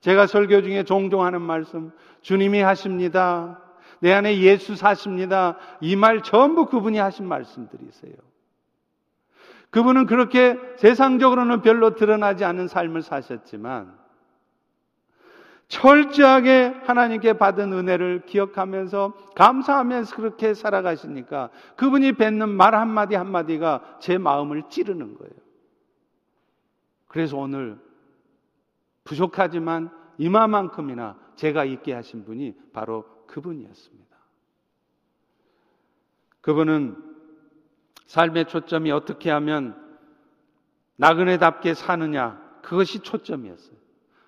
제가 0.00 0.26
설교 0.26 0.62
중에 0.62 0.84
종종 0.84 1.24
하는 1.24 1.42
말씀, 1.42 1.92
주님이 2.22 2.60
하십니다. 2.60 3.60
내 4.00 4.12
안에 4.12 4.38
예수 4.38 4.76
사십니다. 4.76 5.56
이 5.80 5.94
말 5.94 6.22
전부 6.22 6.66
그분이 6.66 6.98
하신 6.98 7.26
말씀들이세요. 7.26 8.14
그분은 9.70 10.06
그렇게 10.06 10.58
세상적으로는 10.78 11.62
별로 11.62 11.94
드러나지 11.94 12.44
않은 12.44 12.66
삶을 12.66 13.02
사셨지만 13.02 13.98
철저하게 15.68 16.74
하나님께 16.84 17.34
받은 17.34 17.72
은혜를 17.72 18.22
기억하면서 18.26 19.12
감사하면서 19.36 20.16
그렇게 20.16 20.54
살아가시니까 20.54 21.50
그분이 21.76 22.14
뱉는 22.14 22.48
말 22.48 22.74
한마디 22.74 23.14
한마디가 23.14 23.98
제 24.00 24.18
마음을 24.18 24.64
찌르는 24.68 25.14
거예요. 25.14 25.34
그래서 27.06 27.36
오늘 27.36 27.78
부족하지만 29.10 29.90
이마만큼이나 30.18 31.16
제가 31.34 31.64
있게 31.64 31.92
하신 31.92 32.24
분이 32.24 32.54
바로 32.72 33.04
그분이었습니다. 33.26 34.16
그분은 36.40 36.96
삶의 38.06 38.46
초점이 38.46 38.92
어떻게 38.92 39.30
하면 39.30 39.76
나그네답게 40.94 41.74
사느냐, 41.74 42.40
그것이 42.62 43.00
초점이었어요. 43.00 43.76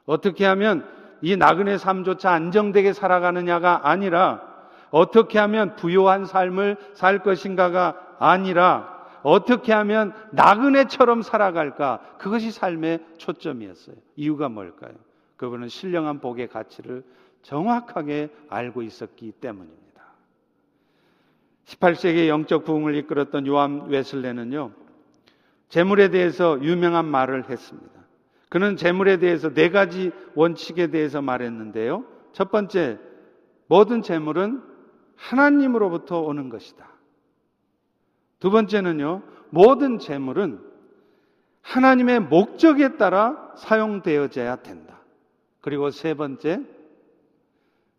어떻게 0.05 0.45
하면 0.47 0.89
이 1.21 1.37
나그네 1.37 1.79
삶조차 1.79 2.33
안정되게 2.33 2.93
살아가느냐가 2.93 3.89
아니라 3.89 4.43
어떻게 4.91 5.39
하면 5.39 5.77
부요한 5.77 6.25
삶을 6.25 6.77
살 6.95 7.23
것인가가 7.23 8.17
아니라 8.19 8.92
어떻게 9.23 9.73
하면 9.73 10.13
나그네처럼 10.33 11.23
살아갈까? 11.23 12.01
그것이 12.19 12.51
삶의 12.51 13.05
초점이었어요. 13.19 13.97
이유가 14.17 14.49
뭘까요? 14.49 14.95
그분은 15.37 15.69
신령한 15.69 16.21
복의 16.21 16.49
가치를 16.49 17.05
정확하게 17.43 18.31
알고 18.49 18.83
있었기 18.83 19.33
때문입니다. 19.33 19.83
18세기의 21.65 22.29
영적 22.29 22.65
부흥을 22.65 22.95
이끌었던 22.97 23.47
요한 23.47 23.89
웨슬레는요, 23.89 24.73
재물에 25.69 26.11
대해서 26.11 26.63
유명한 26.63 27.07
말을 27.07 27.49
했습니다. 27.49 27.91
그는 28.49 28.77
재물에 28.77 29.17
대해서 29.17 29.53
네 29.53 29.71
가지 29.71 30.13
원칙에 30.35 30.89
대해서 30.89 31.23
말했는데요. 31.23 32.05
첫 32.33 32.51
번째, 32.51 32.99
모든 33.67 34.03
재물은 34.03 34.63
하나님으로부터 35.17 36.21
오는 36.21 36.51
것이다. 36.51 36.92
두 38.43 38.51
번째는요, 38.51 39.23
모든 39.51 40.01
재물은 40.01 40.59
하나님의 41.61 42.19
목적에 42.19 42.97
따라 42.97 43.53
사용되어져야 43.57 44.57
된다. 44.63 44.99
그리고 45.61 45.91
세 45.91 46.15
번째, 46.15 46.61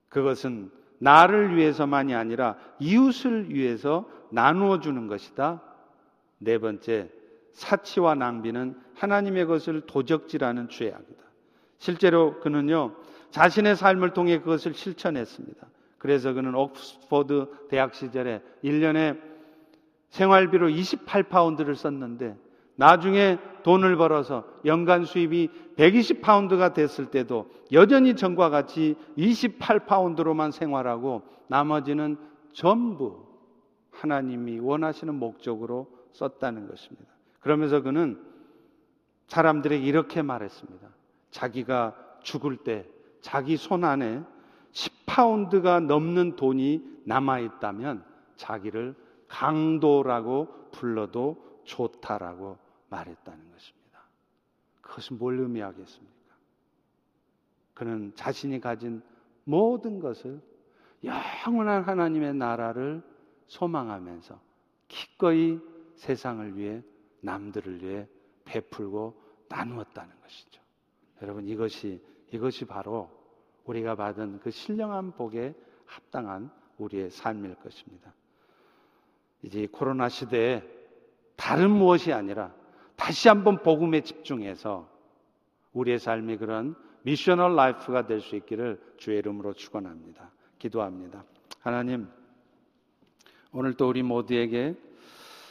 그것은 0.10 0.70
나를 0.98 1.56
위해서만이 1.56 2.14
아니라 2.14 2.58
이웃을 2.80 3.56
위해서 3.56 4.06
나누어 4.32 4.82
주는 4.82 5.08
것이다. 5.08 5.62
네 6.40 6.58
번째, 6.58 7.10
사치와 7.54 8.16
낭비는 8.16 8.78
하나님의 8.96 9.46
것을 9.46 9.86
도적질하는 9.88 10.68
죄악이다. 10.68 11.24
실제로 11.78 12.42
그는요, 12.42 12.98
자신의 13.32 13.78
삶을 13.78 14.10
통해 14.10 14.40
그것을 14.40 14.74
실천했습니다. 14.74 15.68
그래서 16.00 16.34
그는 16.34 16.54
옥스퍼드 16.54 17.70
대학 17.70 17.96
시절에 17.96 18.42
1년에 18.62 19.33
생활비로 20.14 20.68
28파운드를 20.70 21.76
썼는데 21.76 22.38
나중에 22.76 23.40
돈을 23.64 23.98
벌어서 23.98 24.46
연간 24.64 25.06
수입이 25.06 25.50
120파운드가 25.76 26.74
됐을 26.74 27.08
때도 27.08 27.50
여전히 27.72 28.16
전과 28.16 28.50
같이 28.50 28.96
28파운드로만 29.18 30.52
생활하고 30.52 31.24
나머지는 31.48 32.18
전부 32.52 33.26
하나님이 33.90 34.60
원하시는 34.60 35.16
목적으로 35.16 35.88
썼다는 36.12 36.68
것입니다. 36.68 37.12
그러면서 37.40 37.82
그는 37.82 38.22
사람들에게 39.28 39.84
이렇게 39.84 40.22
말했습니다. 40.22 40.88
자기가 41.32 41.96
죽을 42.22 42.58
때 42.58 42.86
자기 43.22 43.58
손 43.58 43.84
안에 43.84 44.22
10파운드가 44.74 45.84
넘는 45.84 46.36
돈이 46.36 46.84
남아 47.06 47.40
있다면 47.40 48.04
자기를 48.36 48.96
강도라고 49.34 50.70
불러도 50.72 51.62
좋다라고 51.64 52.60
말했다는 52.90 53.52
것입니다. 53.52 54.00
그것은 54.82 55.18
뭘 55.18 55.40
의미하겠습니까? 55.40 56.36
그는 57.74 58.14
자신이 58.14 58.60
가진 58.60 59.02
모든 59.44 60.00
것을 60.00 60.40
영원한 61.04 61.82
하나님의 61.82 62.36
나라를 62.36 63.02
소망하면서 63.48 64.40
기꺼이 64.88 65.60
세상을 65.96 66.56
위해 66.56 66.84
남들을 67.22 67.84
위해 67.84 68.08
베풀고 68.46 69.20
나누었다는 69.50 70.14
것이죠. 70.22 70.62
여러분 71.24 71.48
이것이 71.48 72.04
이것이 72.32 72.66
바로 72.66 73.10
우리가 73.66 73.96
받은 73.96 74.42
그 74.42 74.52
신령한 74.52 75.14
복에 75.14 75.56
합당한 75.86 76.52
우리의 76.78 77.10
삶일 77.10 77.56
것입니다. 77.56 78.14
이제 79.44 79.68
코로나 79.72 80.10
시대에 80.10 80.64
다른 81.36 81.70
무엇이 81.70 82.12
아니라 82.14 82.54
다시 82.96 83.28
한번 83.28 83.62
복음에 83.62 84.02
집중해서 84.02 84.90
우리의 85.74 86.00
삶이 86.00 86.38
그런 86.38 86.76
missional 87.04 87.56
life가 87.56 88.08
될 88.08 88.22
수 88.22 88.36
있기를 88.36 88.82
주의 88.98 89.18
이름으로 89.20 89.54
축원합니다. 89.54 90.32
기도합니다. 90.58 91.26
하나님 91.60 92.08
오늘 93.52 93.74
또 93.74 93.90
우리 93.90 94.02
모두에게 94.02 94.76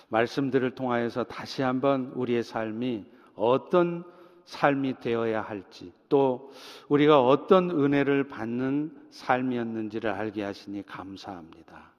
말씀들을 0.08 0.74
통하여서 0.74 1.24
다시 1.24 1.62
한번 1.62 2.12
우리의 2.14 2.42
삶이 2.42 3.04
어떤 3.34 4.04
삶이 4.44 5.00
되어야 5.00 5.42
할지 5.42 5.92
또 6.08 6.50
우리가 6.88 7.24
어떤 7.24 7.70
은혜를 7.70 8.24
받는 8.24 8.96
삶이었는지를 9.10 10.10
알게 10.10 10.42
하시니 10.42 10.84
감사합니다. 10.86 11.92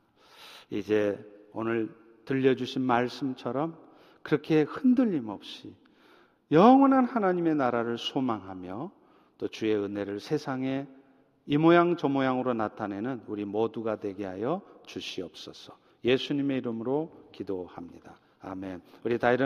이제 0.69 1.17
오늘 1.53 1.93
들려주신 2.25 2.81
말씀처럼 2.81 3.77
그렇게 4.21 4.61
흔들림 4.63 5.29
없이 5.29 5.73
영원한 6.51 7.05
하나님의 7.05 7.55
나라를 7.55 7.97
소망하며 7.97 8.91
또 9.37 9.47
주의 9.47 9.75
은혜를 9.75 10.19
세상에 10.19 10.87
이 11.45 11.57
모양 11.57 11.97
저 11.97 12.07
모양으로 12.07 12.53
나타내는 12.53 13.23
우리 13.27 13.43
모두가 13.43 13.97
되게 13.97 14.25
하여 14.25 14.61
주시옵소서. 14.85 15.77
예수님의 16.05 16.59
이름으로 16.59 17.29
기도합니다. 17.31 18.17
아멘. 18.41 18.81
우리 19.03 19.17
다 19.17 19.31
일어나 19.31 19.41